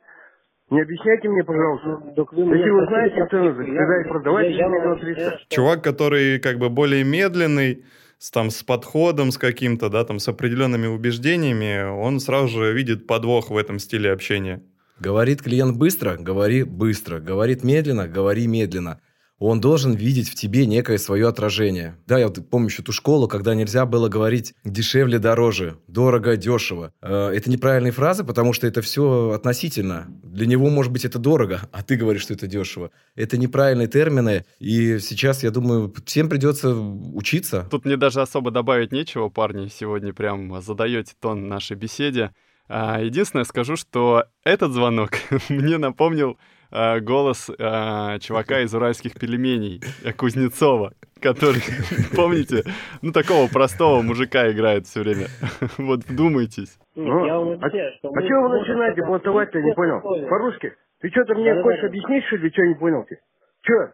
Не 0.71 0.81
объясняйте 0.81 1.29
мне, 1.29 1.43
пожалуйста. 1.43 1.87
Ну, 2.15 2.53
Если 2.55 2.69
вы 2.71 2.85
знаете 2.87 3.27
цену, 3.29 3.55
тогда 3.55 4.01
и 4.01 4.09
продавайте 4.09 4.51
я- 4.53 4.57
я 4.57 4.67
миллион 4.67 4.99
триста. 4.99 5.37
Чувак, 5.49 5.83
который 5.83 6.39
как 6.39 6.57
бы 6.57 6.69
более 6.69 7.03
медленный, 7.03 7.83
с, 8.25 8.31
там, 8.31 8.49
с 8.49 8.63
подходом, 8.63 9.31
с 9.31 9.37
каким-то, 9.37 9.87
да, 9.87 10.03
там, 10.03 10.17
с 10.17 10.27
определенными 10.27 10.87
убеждениями, 10.87 11.87
он 11.87 12.19
сразу 12.19 12.47
же 12.47 12.73
видит 12.73 13.05
подвох 13.05 13.51
в 13.51 13.57
этом 13.57 13.77
стиле 13.77 14.11
общения. 14.11 14.63
Говорит 14.99 15.43
клиент 15.43 15.77
быстро, 15.77 16.17
говори 16.17 16.63
быстро. 16.63 17.19
Говорит 17.19 17.63
медленно, 17.63 18.07
говори 18.07 18.47
медленно. 18.47 18.99
Он 19.37 19.59
должен 19.59 19.93
видеть 19.93 20.29
в 20.29 20.35
тебе 20.35 20.65
некое 20.65 20.97
свое 20.97 21.27
отражение. 21.27 21.97
Да, 22.07 22.17
я 22.17 22.27
вот 22.27 22.49
помню 22.49 22.67
еще 22.69 22.83
ту 22.83 22.93
школу, 22.93 23.27
когда 23.27 23.53
нельзя 23.53 23.85
было 23.85 24.07
говорить 24.07 24.53
дешевле, 24.63 25.19
дороже, 25.19 25.77
дорого, 25.87 26.37
дешево. 26.37 26.93
Э, 27.01 27.31
Это 27.35 27.49
неправильные 27.49 27.91
фразы, 27.91 28.23
потому 28.23 28.53
что 28.53 28.65
это 28.65 28.81
все 28.81 29.31
относительно. 29.31 30.07
Для 30.23 30.45
него, 30.45 30.69
может 30.69 30.91
быть, 30.93 31.03
это 31.03 31.19
дорого, 31.19 31.61
а 31.73 31.83
ты 31.83 31.97
говоришь, 31.97 32.21
что 32.21 32.33
это 32.33 32.47
дешево. 32.47 32.91
Это 33.15 33.37
неправильные 33.37 33.87
термины, 33.87 34.45
и 34.59 34.99
сейчас, 34.99 35.43
я 35.43 35.51
думаю, 35.51 35.93
всем 36.05 36.29
придется 36.29 36.73
учиться. 36.73 37.67
Тут 37.69 37.83
мне 37.83 37.97
даже 37.97 38.21
особо 38.21 38.51
добавить 38.51 38.93
нечего, 38.93 39.27
парни. 39.27 39.67
Сегодня 39.67 40.13
прям 40.13 40.61
задаете 40.61 41.13
тон 41.19 41.49
нашей 41.49 41.75
беседе. 41.75 42.31
А, 42.67 43.01
Единственное, 43.01 43.43
скажу, 43.43 43.75
что 43.75 44.25
этот 44.43 44.71
звонок 44.71 45.11
мне 45.49 45.77
напомнил 45.77 46.37
а, 46.75 46.99
голос 46.99 47.49
а, 47.57 48.19
чувака 48.19 48.59
из 48.61 48.73
уральских 48.75 49.13
пельменей 49.13 49.81
э, 50.03 50.11
Кузнецова, 50.11 50.91
который, 51.21 51.61
помните, 52.15 52.63
ну 53.01 53.13
такого 53.13 53.47
простого 53.47 54.01
мужика 54.01 54.51
играет 54.51 54.85
все 54.85 55.01
время. 55.01 55.27
Вот 55.77 56.01
вдумайтесь. 56.05 56.77
Ну, 56.95 57.25
я 57.25 57.35
а, 57.35 57.69
что 57.69 58.09
а 58.13 58.21
чего 58.21 58.49
вы 58.49 58.59
начинаете 58.59 59.05
болтовать-то, 59.05 59.61
не 59.61 59.73
понял? 59.73 60.01
По-русски. 60.29 60.73
Ты 61.01 61.09
что-то 61.09 61.35
мне 61.35 61.61
хочешь 61.61 61.83
объяснить, 61.83 62.25
что 62.25 62.35
ли, 62.37 62.51
что 62.51 62.61
не 62.63 62.75
понял 62.75 63.05
ты? 63.07 63.19
Че? 63.61 63.93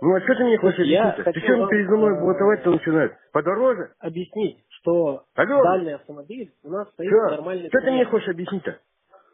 Ну, 0.00 0.14
а 0.14 0.20
что 0.20 0.34
ты 0.34 0.44
мне 0.44 0.58
хочешь 0.58 0.80
объяснить-то? 0.80 1.32
Ты 1.32 1.40
что 1.40 1.66
передо 1.68 1.96
мной 1.96 2.16
э, 2.16 2.20
болтовать-то 2.20 2.70
начинаешь? 2.70 3.12
Подороже? 3.32 3.90
Объяснить, 4.00 4.64
что 4.80 5.24
Алло. 5.34 5.62
дальний 5.62 5.92
автомобиль 5.92 6.50
у 6.64 6.70
нас 6.70 6.88
стоит 6.90 7.10
Что? 7.10 7.36
нормальный 7.36 7.68
Что 7.68 7.80
ты 7.80 7.90
мне 7.90 8.04
хочешь 8.06 8.28
объяснить-то? 8.28 8.78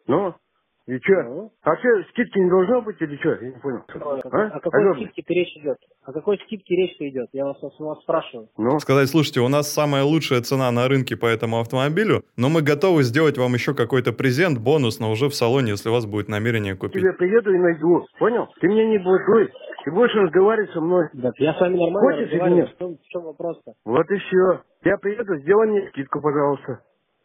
Ну? 0.09 0.35
И 0.87 0.99
что? 1.03 1.51
А 1.63 1.77
что, 1.77 1.89
скидки 2.11 2.39
не 2.39 2.49
должно 2.49 2.81
быть 2.81 2.97
или 3.01 3.17
что? 3.17 3.31
Я 3.31 3.51
не 3.51 3.59
понял. 3.59 3.83
А? 3.89 4.47
О 4.47 4.61
какой 4.61 4.83
Алло, 4.83 4.95
скидке 4.95 5.35
речь 5.35 5.57
идет? 5.57 5.79
О 6.05 6.13
какой 6.13 6.39
скидке 6.39 6.77
речь 6.77 6.97
идет? 7.01 7.29
Я 7.33 7.45
вас, 7.45 7.57
вас 7.61 8.03
спрашиваю. 8.03 8.49
Ну? 8.57 8.79
Сказать, 8.79 9.09
слушайте, 9.09 9.41
у 9.41 9.49
нас 9.49 9.73
самая 9.73 10.05
лучшая 10.05 10.43
цена 10.43 10.71
на 10.71 10.87
рынке 10.87 11.17
по 11.17 11.27
этому 11.27 11.59
автомобилю, 11.59 12.23
но 12.37 12.49
мы 12.49 12.63
готовы 12.63 13.03
сделать 13.03 13.37
вам 13.37 13.55
еще 13.55 13.75
какой-то 13.75 14.13
презент, 14.13 14.61
бонус, 14.61 15.01
но 15.01 15.11
уже 15.11 15.29
в 15.29 15.35
салоне, 15.35 15.71
если 15.71 15.89
у 15.89 15.93
вас 15.93 16.07
будет 16.07 16.29
намерение 16.29 16.77
купить. 16.77 17.03
тебе 17.03 17.13
приеду 17.15 17.53
и 17.53 17.59
найду. 17.59 18.07
Понял? 18.21 18.47
Ты 18.61 18.69
мне 18.69 18.87
не 18.87 18.99
блокуй. 18.99 19.51
Ты 19.85 19.91
будешь 19.91 20.15
разговаривать 20.15 20.71
со 20.71 20.81
мной. 20.81 21.09
Так 21.21 21.35
я 21.39 21.55
с 21.55 21.61
вами 21.61 21.79
нормально 21.79 22.01
Хочешь 22.01 22.33
или 22.33 22.55
нет? 22.55 22.71
В 22.75 22.79
чем, 22.79 22.97
в 22.97 23.09
чем 23.09 23.23
вопрос-то? 23.23 23.73
Вот 23.85 24.09
и 24.09 24.19
все. 24.19 24.63
Я 24.85 24.99
приеду, 24.99 25.37
сделай 25.39 25.67
мне 25.67 25.89
скидку, 25.89 26.21
пожалуйста. 26.21 26.81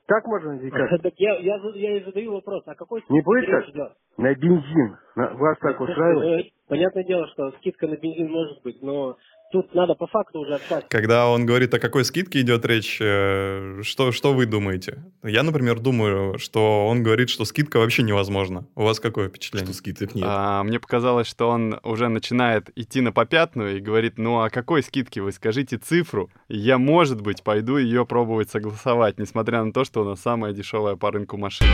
Так 0.07 0.25
можно 0.27 0.59
как? 0.71 0.97
Так 1.03 1.13
я, 1.17 1.37
я, 1.39 1.57
я 1.75 1.97
и 1.97 2.03
задаю 2.05 2.33
вопрос, 2.33 2.63
о 2.67 2.75
какой 2.75 3.03
Не 3.09 3.21
будет 3.21 3.47
так? 3.73 3.97
На 4.17 4.35
бензин. 4.35 4.97
На- 5.15 5.33
Вас 5.35 5.59
так 5.59 5.79
устраивает? 5.81 6.33
э, 6.39 6.51
Понятное 6.67 7.05
дело, 7.05 7.27
что 7.29 7.51
скидка 7.59 7.87
на 7.87 7.97
бензин 7.97 8.31
может 8.31 8.63
быть, 8.63 8.81
но 8.83 9.17
тут 9.51 9.73
надо 9.75 9.95
по 9.95 10.07
факту 10.07 10.39
уже 10.39 10.55
общаться. 10.55 10.87
Когда 10.89 11.27
он 11.27 11.45
говорит, 11.45 11.73
о 11.73 11.79
какой 11.79 12.05
скидке 12.05 12.41
идет 12.41 12.65
речь, 12.65 12.97
э, 13.01 13.81
что, 13.83 14.11
что 14.11 14.33
вы 14.33 14.45
думаете? 14.45 15.03
Я, 15.23 15.43
например, 15.43 15.79
думаю, 15.79 16.37
что 16.39 16.87
он 16.87 17.03
говорит, 17.03 17.29
что 17.29 17.45
скидка 17.45 17.77
вообще 17.77 18.03
невозможна. 18.03 18.65
У 18.75 18.83
вас 18.83 18.99
какое 18.99 19.29
впечатление? 19.29 19.67
Что 19.67 19.77
скидок 19.77 20.11
А, 20.23 20.63
мне 20.63 20.79
показалось, 20.79 21.27
что 21.27 21.49
он 21.49 21.79
уже 21.83 22.07
начинает 22.07 22.69
идти 22.75 23.01
на 23.01 23.11
попятную 23.11 23.77
и 23.77 23.79
говорит, 23.79 24.17
ну 24.17 24.41
о 24.41 24.49
какой 24.49 24.83
скидке 24.83 25.21
вы 25.21 25.31
скажите 25.31 25.77
цифру, 25.77 26.29
и 26.47 26.57
я, 26.57 26.77
может 26.77 27.21
быть, 27.21 27.43
пойду 27.43 27.77
ее 27.77 28.05
пробовать 28.05 28.49
согласовать, 28.49 29.19
несмотря 29.19 29.63
на 29.63 29.71
то, 29.71 29.83
что 29.83 30.01
у 30.01 30.05
нас 30.05 30.21
самая 30.21 30.53
дешевая 30.53 30.95
по 30.95 31.11
рынку 31.11 31.37
машина. 31.37 31.69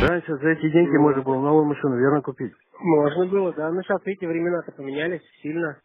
Раньше 0.00 0.36
за 0.36 0.48
эти 0.50 0.70
деньги 0.70 0.96
можно 0.96 1.22
было 1.22 1.40
новую 1.40 1.66
машину 1.66 1.96
верно 1.98 2.22
купить. 2.22 2.52
Можно 2.80 3.26
было, 3.26 3.52
да. 3.52 3.70
Но 3.70 3.82
сейчас, 3.82 4.04
видите, 4.06 4.26
времена-то 4.26 4.72
поменялись 4.72 5.22
сильно. 5.42 5.76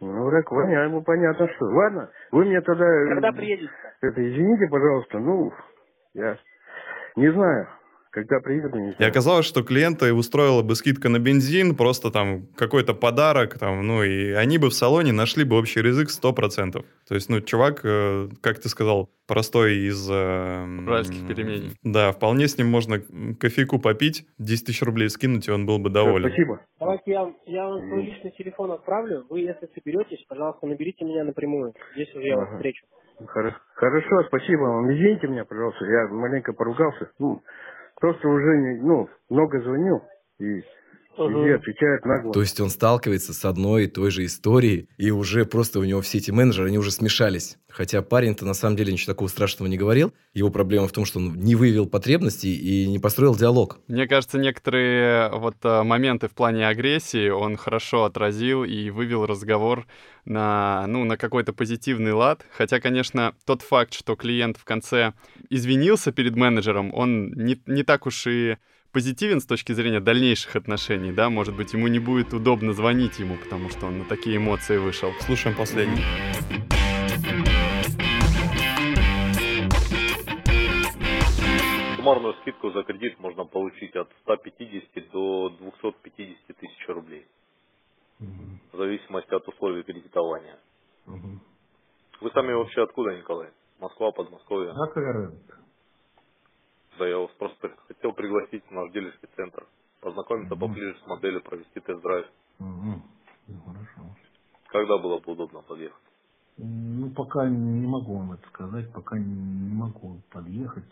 Ну, 0.00 0.30
так 0.30 0.48
понятно, 0.48 1.00
понятно, 1.02 1.48
что. 1.48 1.64
Ладно, 1.66 2.10
вы 2.32 2.44
мне 2.44 2.60
тогда... 2.60 2.84
э, 2.86 3.08
Когда 3.08 3.32
приедете? 3.32 3.70
Это, 4.02 4.20
извините, 4.30 4.68
пожалуйста, 4.70 5.18
ну, 5.18 5.52
я 6.14 6.36
не 7.16 7.32
знаю, 7.32 7.68
Когда 8.16 8.40
приедут, 8.40 8.74
не 8.74 8.92
И 8.98 9.04
оказалось, 9.04 9.44
что 9.44 9.62
клиента 9.62 10.14
устроила 10.14 10.62
бы 10.62 10.74
скидка 10.74 11.10
на 11.10 11.18
бензин, 11.18 11.76
просто 11.76 12.10
там 12.10 12.46
какой-то 12.56 12.94
подарок, 12.94 13.58
там, 13.58 13.86
ну 13.86 14.02
и 14.02 14.30
они 14.30 14.56
бы 14.56 14.70
в 14.70 14.72
салоне 14.72 15.12
нашли 15.12 15.44
бы 15.44 15.58
общий 15.58 15.80
язык 15.80 16.08
100%. 16.08 16.82
То 17.06 17.14
есть, 17.14 17.28
ну, 17.28 17.42
чувак, 17.42 17.82
э, 17.84 18.28
как 18.40 18.58
ты 18.58 18.70
сказал, 18.70 19.10
простой 19.28 19.86
из... 19.88 20.08
Э, 20.10 20.64
Уральских 20.64 21.28
пельменей. 21.28 21.72
Да, 21.82 22.12
вполне 22.12 22.48
с 22.48 22.56
ним 22.56 22.68
можно 22.68 23.02
кофейку 23.38 23.78
попить, 23.78 24.26
10 24.38 24.64
тысяч 24.64 24.80
рублей 24.80 25.10
скинуть, 25.10 25.46
и 25.48 25.50
он 25.50 25.66
был 25.66 25.78
бы 25.78 25.90
доволен. 25.90 26.30
Спасибо. 26.30 26.60
Давайте 26.80 27.10
я, 27.10 27.34
я 27.44 27.68
вам 27.68 27.86
свой 27.86 28.02
личный 28.02 28.30
телефон 28.30 28.70
отправлю. 28.70 29.26
Вы, 29.28 29.40
если 29.40 29.68
соберетесь, 29.74 30.24
пожалуйста, 30.26 30.66
наберите 30.66 31.04
меня 31.04 31.22
напрямую. 31.22 31.74
Здесь 31.94 32.14
уже 32.14 32.28
я 32.28 32.36
вас 32.38 32.48
встречу. 32.54 32.86
Хоро- 33.20 33.54
Хорошо, 33.74 34.24
спасибо 34.28 34.62
вам. 34.62 34.90
Извините 34.90 35.26
меня, 35.26 35.44
пожалуйста, 35.44 35.84
я 35.84 36.06
маленько 36.08 36.54
поругался. 36.54 37.10
Ну, 37.18 37.42
просто 38.00 38.28
уже, 38.28 38.56
не, 38.58 38.82
ну, 38.82 39.08
много 39.30 39.60
звонил, 39.60 40.02
и 40.38 40.62
отвечают 41.18 42.04
нагло. 42.04 42.32
То 42.32 42.40
есть 42.40 42.60
он 42.60 42.70
сталкивается 42.70 43.32
с 43.32 43.44
одной 43.44 43.84
и 43.84 43.88
той 43.88 44.10
же 44.10 44.24
историей, 44.24 44.88
и 44.98 45.10
уже 45.10 45.44
просто 45.44 45.80
у 45.80 45.84
него 45.84 46.00
все 46.00 46.18
эти 46.18 46.30
менеджеры, 46.30 46.68
они 46.68 46.78
уже 46.78 46.90
смешались. 46.90 47.58
Хотя 47.68 48.00
парень-то 48.00 48.46
на 48.46 48.54
самом 48.54 48.76
деле 48.76 48.92
ничего 48.92 49.12
такого 49.12 49.28
страшного 49.28 49.68
не 49.68 49.76
говорил. 49.76 50.14
Его 50.32 50.48
проблема 50.48 50.88
в 50.88 50.92
том, 50.92 51.04
что 51.04 51.18
он 51.18 51.34
не 51.34 51.54
выявил 51.54 51.86
потребностей 51.86 52.54
и 52.54 52.86
не 52.86 52.98
построил 52.98 53.34
диалог. 53.34 53.80
Мне 53.86 54.08
кажется, 54.08 54.38
некоторые 54.38 55.30
вот 55.30 55.56
э, 55.62 55.82
моменты 55.82 56.28
в 56.28 56.32
плане 56.32 56.66
агрессии 56.68 57.28
он 57.28 57.58
хорошо 57.58 58.04
отразил 58.04 58.64
и 58.64 58.88
вывел 58.88 59.26
разговор 59.26 59.86
на, 60.24 60.86
ну, 60.86 61.04
на 61.04 61.18
какой-то 61.18 61.52
позитивный 61.52 62.12
лад. 62.12 62.46
Хотя, 62.56 62.80
конечно, 62.80 63.34
тот 63.44 63.60
факт, 63.60 63.92
что 63.92 64.16
клиент 64.16 64.56
в 64.56 64.64
конце 64.64 65.12
извинился 65.50 66.12
перед 66.12 66.34
менеджером, 66.34 66.94
он 66.94 67.32
не, 67.32 67.60
не 67.66 67.82
так 67.82 68.06
уж 68.06 68.26
и 68.26 68.56
позитивен 68.96 69.40
с 69.40 69.46
точки 69.46 69.72
зрения 69.72 70.00
дальнейших 70.00 70.56
отношений, 70.56 71.12
да, 71.12 71.28
может 71.28 71.54
быть, 71.54 71.74
ему 71.74 71.86
не 71.86 71.98
будет 71.98 72.32
удобно 72.32 72.72
звонить 72.72 73.18
ему, 73.18 73.36
потому 73.36 73.68
что 73.68 73.88
он 73.88 73.98
на 73.98 74.04
такие 74.06 74.38
эмоции 74.38 74.78
вышел. 74.78 75.12
Слушаем 75.20 75.54
последний. 75.54 76.00
Суммарную 81.96 82.32
скидку 82.40 82.70
за 82.70 82.84
кредит 82.84 83.20
можно 83.20 83.44
получить 83.44 83.94
от 83.96 84.08
150 84.22 85.10
до 85.12 85.50
250 85.60 86.56
тысяч 86.56 86.88
рублей. 86.88 87.26
В 88.72 88.78
зависимости 88.78 89.34
от 89.34 89.46
условий 89.46 89.82
кредитования. 89.82 90.58
Вы 91.04 92.30
сами 92.30 92.54
вообще 92.54 92.82
откуда, 92.82 93.14
Николай? 93.14 93.50
Москва, 93.78 94.10
Подмосковье? 94.12 94.72
Разница? 94.72 95.65
Да 96.98 97.06
я 97.06 97.18
вас 97.18 97.30
просто 97.38 97.70
хотел 97.88 98.12
пригласить 98.12 98.64
в 98.68 98.70
наш 98.72 98.90
дилерский 98.92 99.28
центр. 99.36 99.66
Познакомиться 100.00 100.56
поближе 100.56 100.96
с 101.02 101.06
моделью, 101.06 101.42
провести 101.42 101.80
тест-драйв. 101.80 102.26
Мгм. 102.58 103.02
Ну, 103.48 103.60
хорошо. 103.66 104.16
Когда 104.68 104.98
было 104.98 105.18
бы 105.18 105.32
удобно 105.32 105.62
подъехать? 105.62 106.02
Ну, 106.58 107.10
пока 107.10 107.48
не 107.48 107.86
могу 107.86 108.16
вам 108.16 108.32
это 108.32 108.46
сказать, 108.48 108.92
пока 108.92 109.18
не 109.18 109.74
могу 109.74 110.20
подъехать. 110.30 110.84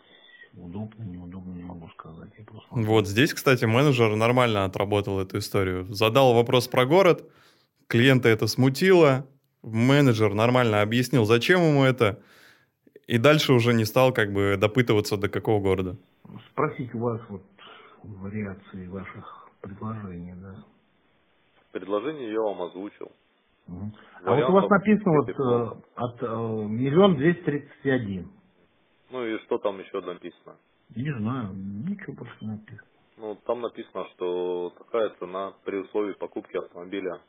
Удобно, 0.53 1.03
неудобно, 1.03 1.53
не 1.53 1.63
могу 1.63 1.89
сказать. 1.89 2.29
Я 2.37 2.45
просто... 2.45 2.67
Вот 2.71 3.07
здесь, 3.07 3.33
кстати, 3.33 3.65
менеджер 3.65 4.15
нормально 4.15 4.63
отработал 4.63 5.19
эту 5.19 5.39
историю. 5.39 5.85
Задал 5.93 6.33
вопрос 6.33 6.67
про 6.67 6.85
город, 6.85 7.29
клиента 7.87 8.29
это 8.29 8.47
смутило, 8.47 9.27
менеджер 9.63 10.33
нормально 10.33 10.81
объяснил, 10.81 11.25
зачем 11.25 11.61
ему 11.61 11.83
это, 11.83 12.21
и 13.07 13.17
дальше 13.17 13.53
уже 13.53 13.73
не 13.73 13.85
стал 13.85 14.13
как 14.13 14.31
бы 14.31 14.57
допытываться 14.57 15.17
до 15.17 15.29
какого 15.29 15.61
города. 15.61 15.97
Спросить 16.51 16.93
у 16.95 16.99
вас 16.99 17.21
вот 17.29 17.43
вариации 18.03 18.87
ваших 18.87 19.49
предложений, 19.61 20.35
да. 20.41 20.55
Предложение 21.71 22.31
я 22.31 22.41
вам 22.41 22.61
озвучил. 22.61 23.11
Мгм. 23.67 23.93
А 24.23 24.35
вот 24.35 24.49
у 24.49 24.53
вас 24.53 24.69
написано 24.69 25.11
вот 25.11 25.29
э, 25.29 25.81
от 25.95 26.23
э, 26.23 26.25
миллион 26.25 27.17
двести 27.17 27.41
тридцать 27.41 27.85
один. 27.85 28.31
Ну 29.11 29.25
и 29.25 29.37
что 29.45 29.57
там 29.57 29.79
еще 29.79 30.01
написано? 30.01 30.55
Не 30.95 31.11
знаю, 31.17 31.53
ничего 31.53 32.13
больше 32.13 32.35
не 32.41 32.47
написано. 32.47 32.87
Ну, 33.17 33.35
там 33.45 33.61
написано, 33.61 34.05
что 34.13 34.73
такая 34.77 35.09
цена 35.19 35.53
при 35.63 35.77
условии 35.77 36.13
покупки 36.13 36.57
автомобиля 36.57 37.21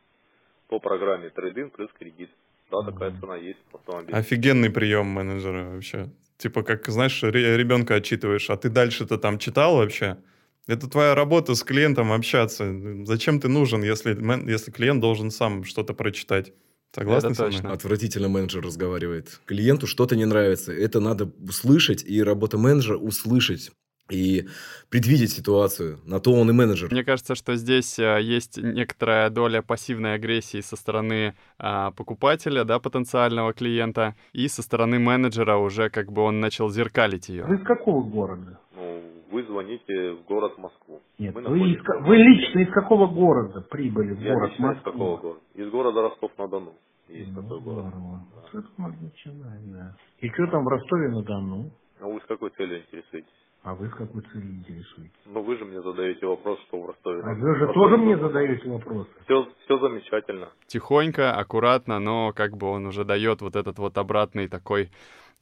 по 0.68 0.80
программе 0.80 1.30
трейдинг 1.30 1.74
плюс 1.74 1.90
кредит. 1.92 2.30
Да, 2.70 2.83
такая 2.83 3.12
цена 3.20 3.37
есть 3.37 3.59
в 3.70 3.76
автомобиле. 3.76 4.14
Офигенный 4.18 4.70
прием 4.70 5.07
менеджера 5.07 5.70
вообще. 5.70 6.11
Типа, 6.38 6.62
как, 6.62 6.87
знаешь, 6.88 7.22
ре- 7.22 7.57
ребенка 7.57 7.94
отчитываешь, 7.94 8.50
а 8.50 8.57
ты 8.57 8.68
дальше-то 8.68 9.18
там 9.18 9.38
читал 9.38 9.76
вообще? 9.76 10.18
Это 10.66 10.88
твоя 10.90 11.14
работа 11.14 11.55
с 11.55 11.62
клиентом 11.62 12.11
общаться. 12.12 12.74
Зачем 13.05 13.40
ты 13.40 13.48
нужен, 13.48 13.83
если, 13.85 14.14
мен- 14.14 14.48
если 14.48 14.70
клиент 14.72 15.00
должен 15.00 15.31
сам 15.31 15.64
что-то 15.64 15.94
прочитать? 15.94 16.52
Согласны 16.94 17.35
со 17.35 17.46
мной? 17.48 17.72
Отвратительно 17.72 18.29
менеджер 18.29 18.62
разговаривает. 18.64 19.40
Клиенту 19.46 19.87
что-то 19.87 20.16
не 20.16 20.24
нравится. 20.24 20.72
Это 20.72 20.98
надо 21.00 21.31
услышать, 21.40 22.02
и 22.05 22.22
работа 22.22 22.59
менеджера 22.59 22.96
услышать 22.98 23.70
и 24.11 24.47
предвидеть 24.90 25.33
ситуацию. 25.33 25.99
На 26.07 26.21
то 26.21 26.33
он 26.33 26.49
и 26.51 26.53
менеджер. 26.53 26.90
Мне 26.92 27.05
кажется, 27.05 27.35
что 27.35 27.57
здесь 27.57 27.99
а, 27.99 28.19
есть 28.19 28.57
некоторая 28.59 29.31
доля 29.31 29.62
пассивной 29.62 30.14
агрессии 30.14 30.61
со 30.61 30.77
стороны 30.77 31.35
а, 31.59 31.90
покупателя, 31.92 32.64
да, 32.64 32.79
потенциального 32.79 33.53
клиента, 33.53 34.14
и 34.33 34.49
со 34.49 34.62
стороны 34.62 34.99
менеджера 34.99 35.57
уже 35.57 35.90
как 35.90 36.12
бы 36.12 36.23
он 36.23 36.40
начал 36.40 36.69
зеркалить 36.69 37.29
ее. 37.29 37.45
Вы 37.45 37.57
из 37.57 37.64
какого 37.64 38.03
города? 38.09 38.59
Ну, 38.77 39.03
вы 39.31 39.42
звоните 39.45 40.12
в 40.12 40.25
город 40.27 40.57
Москву. 40.59 41.01
Нет, 41.19 41.35
Мы 41.35 41.42
вы, 41.42 41.59
из 41.73 41.81
в 41.81 42.05
вы 42.07 42.16
лично 42.16 42.61
из 42.61 42.73
какого 42.73 43.07
города 43.09 43.61
прибыли 43.62 44.12
в 44.14 44.21
Я 44.21 44.35
город 44.35 44.51
лично 44.53 44.64
из 44.64 44.69
Москву? 44.77 44.92
какого 44.92 45.16
города? 45.16 45.40
Из 45.55 45.71
города 45.71 46.03
Ростов-на-Дону. 46.03 46.75
Есть 47.09 47.31
Ну, 47.33 47.42
такой 47.42 47.61
город. 47.61 47.95
можно 48.77 49.03
начинать, 49.03 49.73
да. 49.73 49.97
И 50.21 50.29
что 50.31 50.47
там 50.49 50.64
в 50.64 50.69
Ростове-на-Дону? 50.69 51.71
А 52.01 52.07
вы 52.07 52.21
с 52.21 52.25
какой 52.27 52.51
целью 52.51 52.81
интересуетесь? 52.81 53.31
А 53.66 53.74
вы 53.74 53.88
с 53.88 53.94
какой 53.94 54.22
целью 54.33 54.61
интересуетесь? 54.61 55.11
Ну, 55.24 55.42
вы 55.42 55.59
же 55.59 55.64
мне 55.64 55.83
задаете 55.83 56.24
вопрос, 56.24 56.61
что 56.68 56.81
в 56.81 56.87
Ростове. 56.87 57.20
А 57.24 57.35
вы 57.35 57.57
же 57.57 57.66
тоже 57.72 57.96
мне 57.96 58.16
задаете 58.16 58.68
вопросы. 58.68 59.11
Все, 59.24 59.48
все 59.64 59.79
замечательно. 59.81 60.50
Тихонько, 60.68 61.35
аккуратно, 61.35 61.98
но 61.98 62.33
как 62.33 62.57
бы 62.57 62.68
он 62.68 62.87
уже 62.87 63.05
дает 63.05 63.42
вот 63.42 63.57
этот 63.57 63.79
вот 63.79 63.98
обратный 63.98 64.46
такой 64.46 64.92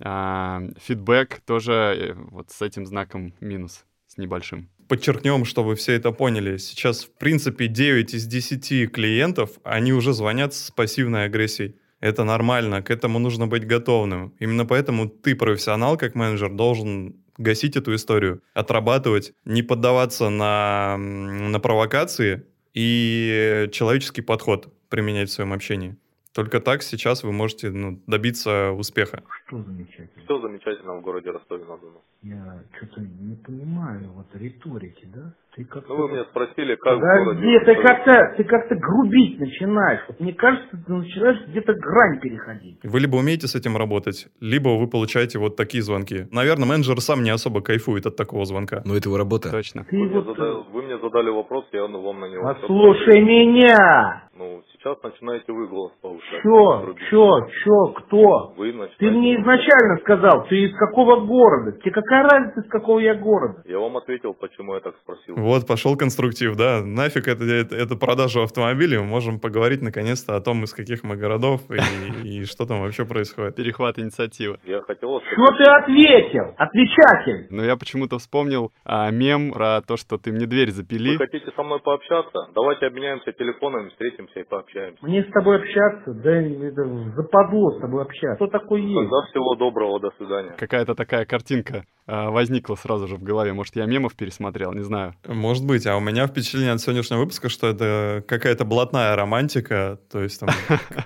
а, 0.02 0.62
фидбэк, 0.78 1.42
тоже 1.46 1.72
э, 1.72 2.12
вот 2.14 2.48
с 2.48 2.62
этим 2.62 2.87
знаком 2.87 3.34
минус, 3.42 3.84
с 4.06 4.16
небольшим. 4.16 4.70
Подчеркнем, 4.88 5.44
чтобы 5.44 5.74
все 5.74 5.92
это 5.92 6.10
поняли. 6.10 6.56
Сейчас, 6.56 7.04
в 7.04 7.12
принципе, 7.18 7.66
9 7.66 8.14
из 8.14 8.26
10 8.26 8.90
клиентов, 8.90 9.50
они 9.64 9.92
уже 9.92 10.14
звонят 10.14 10.54
с 10.54 10.70
пассивной 10.70 11.26
агрессией. 11.26 11.76
Это 12.00 12.24
нормально, 12.24 12.80
к 12.80 12.90
этому 12.90 13.18
нужно 13.18 13.46
быть 13.46 13.66
готовым. 13.66 14.32
Именно 14.38 14.64
поэтому 14.64 15.10
ты, 15.10 15.37
профессионал, 15.37 15.98
как 15.98 16.14
менеджер, 16.14 16.50
должен 16.50 17.16
гасить 17.38 17.76
эту 17.76 17.94
историю, 17.94 18.42
отрабатывать, 18.54 19.32
не 19.44 19.62
поддаваться 19.62 20.28
на, 20.28 20.96
на 20.96 21.60
провокации 21.60 22.46
и 22.74 23.68
человеческий 23.72 24.22
подход 24.22 24.72
применять 24.88 25.30
в 25.30 25.32
своем 25.32 25.52
общении. 25.52 25.96
Только 26.34 26.60
так 26.60 26.82
сейчас 26.82 27.22
вы 27.22 27.32
можете 27.32 27.70
ну, 27.70 28.00
добиться 28.08 28.72
успеха. 28.72 29.22
Что 29.46 29.62
замечательно? 29.62 30.24
Все 30.24 30.40
замечательно 30.40 30.96
в 30.96 31.02
городе 31.02 31.30
Ростове-на-Дону. 31.30 32.02
Я 32.22 32.62
что-то 32.76 33.02
не 33.02 33.36
понимаю 33.36 34.10
вот 34.16 34.26
риторики, 34.34 35.06
да? 35.14 35.32
Ты 35.54 35.64
как 35.64 35.88
Ну, 35.88 35.96
вы 35.96 36.08
меня 36.10 36.24
спросили, 36.24 36.74
как 36.74 36.96
в 36.96 37.00
городе 37.00 37.40
Подожди, 37.40 37.58
ты 37.64 37.74
как-то, 37.82 38.34
ты 38.36 38.44
как-то 38.44 38.74
грубить 38.74 39.38
начинаешь. 39.38 40.00
Вот 40.08 40.18
мне 40.18 40.32
кажется, 40.32 40.76
ты 40.84 40.92
начинаешь 40.92 41.46
где-то 41.46 41.74
грань 41.74 42.18
переходить. 42.18 42.80
Вы 42.82 42.98
либо 42.98 43.14
умеете 43.14 43.46
с 43.46 43.54
этим 43.54 43.76
работать, 43.76 44.26
либо 44.40 44.70
вы 44.70 44.88
получаете 44.88 45.38
вот 45.38 45.54
такие 45.54 45.84
звонки. 45.84 46.26
Наверное, 46.32 46.66
менеджер 46.66 47.00
сам 47.00 47.22
не 47.22 47.30
особо 47.30 47.60
кайфует 47.60 48.06
от 48.06 48.16
такого 48.16 48.44
звонка. 48.44 48.82
Но 48.84 48.96
это 48.96 49.08
его 49.08 49.18
работа. 49.18 49.52
Точно. 49.52 49.84
Ты 49.84 49.96
Вы, 49.96 50.06
мне 50.06 50.20
вот, 50.20 50.36
зада- 50.36 50.64
вы 50.72 50.82
мне 50.82 50.98
задали 50.98 51.30
вопрос, 51.30 51.66
я 51.70 51.82
вам 51.82 51.92
на 51.92 52.26
него... 52.26 52.42
послушай 52.42 53.20
меня! 53.20 54.28
Ну, 54.36 54.63
сейчас 54.84 55.02
начинаете 55.02 55.52
вы 55.52 55.66
голос 55.66 55.92
повышать. 56.02 56.42
Чё, 56.42 56.80
Трубите. 56.82 57.06
чё, 57.10 57.48
чё, 57.64 57.86
кто? 57.94 58.54
Вы 58.56 58.66
начинаете... 58.66 58.96
Ты 58.98 59.10
мне 59.10 59.36
изначально 59.40 59.98
сказал, 60.00 60.46
ты 60.48 60.64
из 60.64 60.76
какого 60.76 61.24
города? 61.24 61.72
Тебе 61.72 61.90
какая 61.90 62.22
разница, 62.24 62.60
из 62.60 62.68
какого 62.68 62.98
я 62.98 63.14
города? 63.14 63.62
Я 63.64 63.78
вам 63.78 63.96
ответил, 63.96 64.34
почему 64.34 64.74
я 64.74 64.80
так 64.80 64.94
спросил. 65.02 65.36
Вот, 65.36 65.66
пошел 65.66 65.96
конструктив, 65.96 66.56
да. 66.56 66.82
Нафиг 66.84 67.28
это, 67.28 67.44
это, 67.44 67.74
это 67.74 67.96
продажа 67.96 68.42
автомобилей. 68.42 68.98
Мы 68.98 69.04
можем 69.04 69.40
поговорить 69.40 69.80
наконец-то 69.80 70.36
о 70.36 70.40
том, 70.40 70.64
из 70.64 70.74
каких 70.74 71.02
мы 71.02 71.16
городов 71.16 71.62
и, 71.70 72.40
и 72.40 72.44
что 72.44 72.66
там 72.66 72.82
вообще 72.82 73.06
происходит. 73.06 73.56
Перехват 73.56 73.98
инициативы. 73.98 74.58
Я 74.64 74.82
хотел... 74.82 75.20
Что 75.20 75.46
ты 75.56 75.70
ответил? 75.70 76.54
Отвечатель! 76.58 77.46
Но 77.50 77.64
я 77.64 77.76
почему-то 77.76 78.18
вспомнил 78.18 78.72
а, 78.84 79.10
мем 79.10 79.52
про 79.52 79.80
то, 79.80 79.96
что 79.96 80.18
ты 80.18 80.32
мне 80.32 80.46
дверь 80.46 80.70
запили. 80.70 81.12
Вы 81.12 81.18
хотите 81.18 81.50
со 81.56 81.62
мной 81.62 81.80
пообщаться? 81.80 82.48
Давайте 82.54 82.86
обменяемся 82.86 83.32
телефонами, 83.32 83.88
встретимся 83.88 84.40
и 84.40 84.44
пообщаемся. 84.44 84.73
Мне 85.02 85.24
с 85.24 85.32
тобой 85.32 85.56
общаться, 85.56 86.14
да 86.14 86.30
это 86.30 86.84
западло 87.16 87.72
с 87.72 87.80
тобой 87.80 88.02
общаться. 88.02 88.37
Кто 88.37 88.46
такой 88.58 88.82
есть? 88.82 88.94
Тогда 88.94 89.22
всего 89.30 89.54
доброго, 89.54 90.00
до 90.00 90.10
свидания. 90.16 90.54
Какая-то 90.58 90.94
такая 90.94 91.24
картинка 91.26 91.84
возникло 92.06 92.74
сразу 92.76 93.08
же 93.08 93.16
в 93.16 93.22
голове. 93.22 93.52
Может, 93.52 93.76
я 93.76 93.86
мемов 93.86 94.14
пересмотрел, 94.14 94.72
не 94.72 94.84
знаю. 94.84 95.14
Может 95.26 95.64
быть, 95.64 95.86
а 95.86 95.96
у 95.96 96.00
меня 96.00 96.26
впечатление 96.26 96.72
от 96.72 96.80
сегодняшнего 96.80 97.20
выпуска, 97.20 97.48
что 97.48 97.68
это 97.68 98.24
какая-то 98.26 98.64
блатная 98.64 99.16
романтика, 99.16 99.98
то 100.10 100.22
есть 100.22 100.40
там 100.40 100.50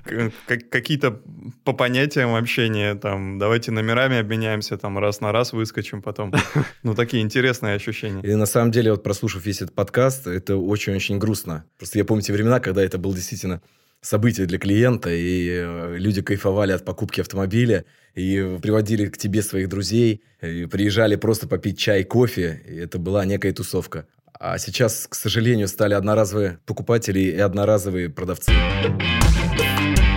какие-то 0.71 1.21
по 1.65 1.73
понятиям 1.73 2.35
общения, 2.35 2.95
там, 2.95 3.39
давайте 3.39 3.71
номерами 3.71 4.19
обменяемся, 4.19 4.77
там, 4.77 4.99
раз 4.99 5.21
на 5.21 5.33
раз 5.33 5.53
выскочим 5.53 6.03
потом. 6.03 6.33
Ну, 6.83 6.95
такие 6.95 7.23
интересные 7.23 7.75
ощущения. 7.75 8.21
И 8.23 8.35
на 8.35 8.47
самом 8.47 8.71
деле, 8.71 8.91
вот 8.93 9.03
прослушав 9.03 9.45
весь 9.45 9.63
этот 9.63 9.75
подкаст, 9.75 10.27
это 10.27 10.57
очень-очень 10.57 11.19
грустно. 11.19 11.65
Просто 11.77 11.99
я 11.99 12.05
помню 12.05 12.23
те 12.23 12.33
времена, 12.33 12.61
когда 12.61 12.83
это 12.83 12.99
был 12.99 13.13
действительно 13.15 13.61
событие 14.01 14.47
для 14.47 14.59
клиента, 14.59 15.11
и 15.11 15.49
э, 15.49 15.97
люди 15.99 16.23
кайфовали 16.23 16.73
от 16.73 16.85
покупки 16.85 17.21
автомобиля, 17.21 17.85
и 18.15 18.59
приводили 18.61 19.07
к 19.07 19.19
тебе 19.19 19.43
своих 19.43 19.69
друзей, 19.69 20.23
и 20.43 20.67
приезжали 20.67 21.17
просто 21.17 21.47
попить 21.47 21.79
чай, 21.79 22.05
кофе, 22.05 22.63
и 22.69 22.77
это 22.77 22.99
была 22.99 23.25
некая 23.25 23.53
тусовка. 23.53 24.07
А 24.41 24.59
сейчас, 24.59 25.07
к 25.09 25.15
сожалению, 25.15 25.67
стали 25.69 25.95
одноразовые 25.95 26.61
покупатели 26.65 27.21
и 27.21 27.39
одноразовые 27.39 28.09
продавцы. 28.09 28.53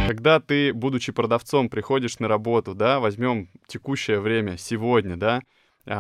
Когда 0.08 0.40
ты, 0.40 0.74
будучи 0.74 1.12
продавцом, 1.12 1.70
приходишь 1.70 2.20
на 2.20 2.28
работу, 2.28 2.76
да, 2.76 3.00
возьмем 3.00 3.50
текущее 3.68 4.20
время, 4.20 4.58
сегодня, 4.58 5.16
да, 5.16 5.42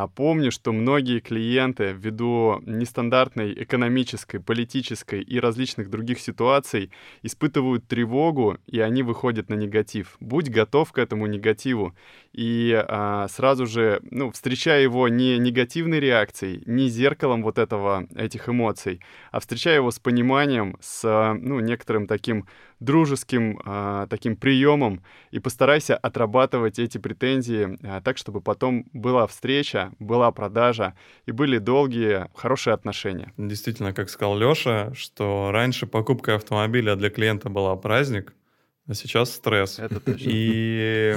помню, 0.07 0.51
что 0.51 0.71
многие 0.71 1.19
клиенты 1.19 1.91
ввиду 1.91 2.61
нестандартной 2.65 3.53
экономической, 3.63 4.39
политической 4.39 5.21
и 5.21 5.39
различных 5.39 5.89
других 5.89 6.19
ситуаций 6.19 6.91
испытывают 7.23 7.87
тревогу, 7.87 8.57
и 8.67 8.79
они 8.79 9.01
выходят 9.01 9.49
на 9.49 9.55
негатив. 9.55 10.17
Будь 10.19 10.49
готов 10.49 10.91
к 10.91 10.99
этому 10.99 11.25
негативу. 11.25 11.95
И 12.33 12.73
а, 12.87 13.27
сразу 13.27 13.65
же, 13.65 13.99
ну, 14.09 14.31
встречая 14.31 14.81
его 14.81 15.07
не 15.09 15.37
негативной 15.37 15.99
реакцией, 15.99 16.63
не 16.65 16.87
зеркалом 16.87 17.43
вот 17.43 17.57
этого, 17.57 18.07
этих 18.15 18.47
эмоций, 18.47 19.01
а 19.31 19.39
встречая 19.39 19.75
его 19.75 19.91
с 19.91 19.99
пониманием, 19.99 20.77
с, 20.79 21.33
ну, 21.39 21.59
некоторым 21.59 22.07
таким 22.07 22.45
дружеским 22.81 23.61
э, 23.63 24.07
таким 24.09 24.35
приемом 24.35 25.03
и 25.29 25.39
постарайся 25.39 25.95
отрабатывать 25.95 26.79
эти 26.79 26.97
претензии 26.97 27.77
э, 27.81 28.01
так, 28.01 28.17
чтобы 28.17 28.41
потом 28.41 28.85
была 28.91 29.27
встреча, 29.27 29.93
была 29.99 30.31
продажа 30.31 30.95
и 31.27 31.31
были 31.31 31.59
долгие, 31.59 32.27
хорошие 32.35 32.73
отношения. 32.73 33.31
Действительно, 33.37 33.93
как 33.93 34.09
сказал 34.09 34.37
Леша, 34.37 34.93
что 34.95 35.51
раньше 35.51 35.85
покупка 35.85 36.35
автомобиля 36.35 36.95
для 36.95 37.11
клиента 37.11 37.49
была 37.49 37.75
праздник, 37.75 38.33
а 38.91 38.93
сейчас 38.93 39.33
стресс. 39.33 39.79
Это 39.79 40.01
точно. 40.01 40.29
И 40.29 41.15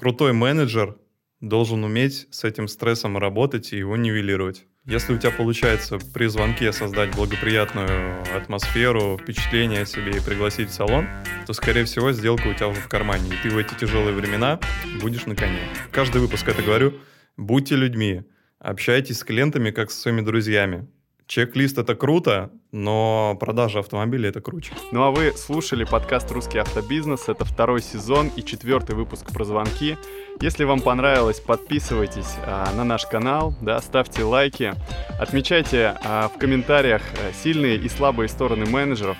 крутой 0.00 0.32
менеджер 0.32 0.96
должен 1.40 1.84
уметь 1.84 2.26
с 2.30 2.42
этим 2.42 2.66
стрессом 2.66 3.16
работать 3.18 3.72
и 3.72 3.78
его 3.78 3.96
нивелировать. 3.96 4.66
Если 4.84 5.14
у 5.14 5.18
тебя 5.18 5.30
получается 5.30 5.98
при 6.12 6.26
звонке 6.26 6.72
создать 6.72 7.14
благоприятную 7.14 8.20
атмосферу, 8.36 9.16
впечатление 9.22 9.82
о 9.82 9.86
себе 9.86 10.18
и 10.18 10.20
пригласить 10.20 10.70
в 10.70 10.74
салон, 10.74 11.06
то, 11.46 11.52
скорее 11.52 11.84
всего, 11.84 12.10
сделка 12.10 12.48
у 12.48 12.54
тебя 12.54 12.66
уже 12.66 12.80
в 12.80 12.88
кармане, 12.88 13.28
и 13.28 13.42
ты 13.42 13.54
в 13.54 13.58
эти 13.58 13.74
тяжелые 13.74 14.14
времена 14.14 14.58
будешь 15.00 15.26
на 15.26 15.36
коне. 15.36 15.60
Каждый 15.92 16.20
выпуск 16.20 16.48
это 16.48 16.62
говорю. 16.62 16.94
Будьте 17.36 17.76
людьми, 17.76 18.24
общайтесь 18.58 19.18
с 19.18 19.24
клиентами 19.24 19.70
как 19.70 19.92
со 19.92 20.00
своими 20.00 20.22
друзьями. 20.22 20.88
Чек-лист 21.26 21.78
это 21.78 21.94
круто, 21.94 22.50
но 22.70 23.36
продажа 23.40 23.78
автомобиля 23.78 24.28
это 24.28 24.42
круче. 24.42 24.72
Ну 24.92 25.02
а 25.04 25.10
вы 25.10 25.32
слушали 25.32 25.84
подкаст 25.84 26.30
«Русский 26.30 26.58
автобизнес». 26.58 27.28
Это 27.28 27.46
второй 27.46 27.80
сезон 27.80 28.30
и 28.36 28.42
четвертый 28.42 28.94
выпуск 28.94 29.32
про 29.32 29.44
звонки. 29.44 29.96
Если 30.40 30.64
вам 30.64 30.80
понравилось, 30.80 31.40
подписывайтесь 31.40 32.34
а, 32.44 32.70
на 32.74 32.84
наш 32.84 33.06
канал, 33.06 33.54
да, 33.62 33.80
ставьте 33.80 34.22
лайки, 34.22 34.74
отмечайте 35.18 35.96
а, 36.04 36.28
в 36.28 36.38
комментариях 36.38 37.02
а, 37.12 37.32
сильные 37.32 37.76
и 37.76 37.88
слабые 37.88 38.28
стороны 38.28 38.66
менеджеров 38.66 39.16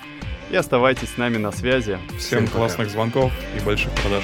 и 0.51 0.55
оставайтесь 0.55 1.09
с 1.09 1.17
нами 1.17 1.37
на 1.37 1.51
связи. 1.51 1.97
Всем, 2.19 2.19
Всем 2.19 2.47
классных 2.47 2.89
звонков 2.89 3.31
и 3.57 3.65
больших 3.65 3.91
продаж. 3.93 4.23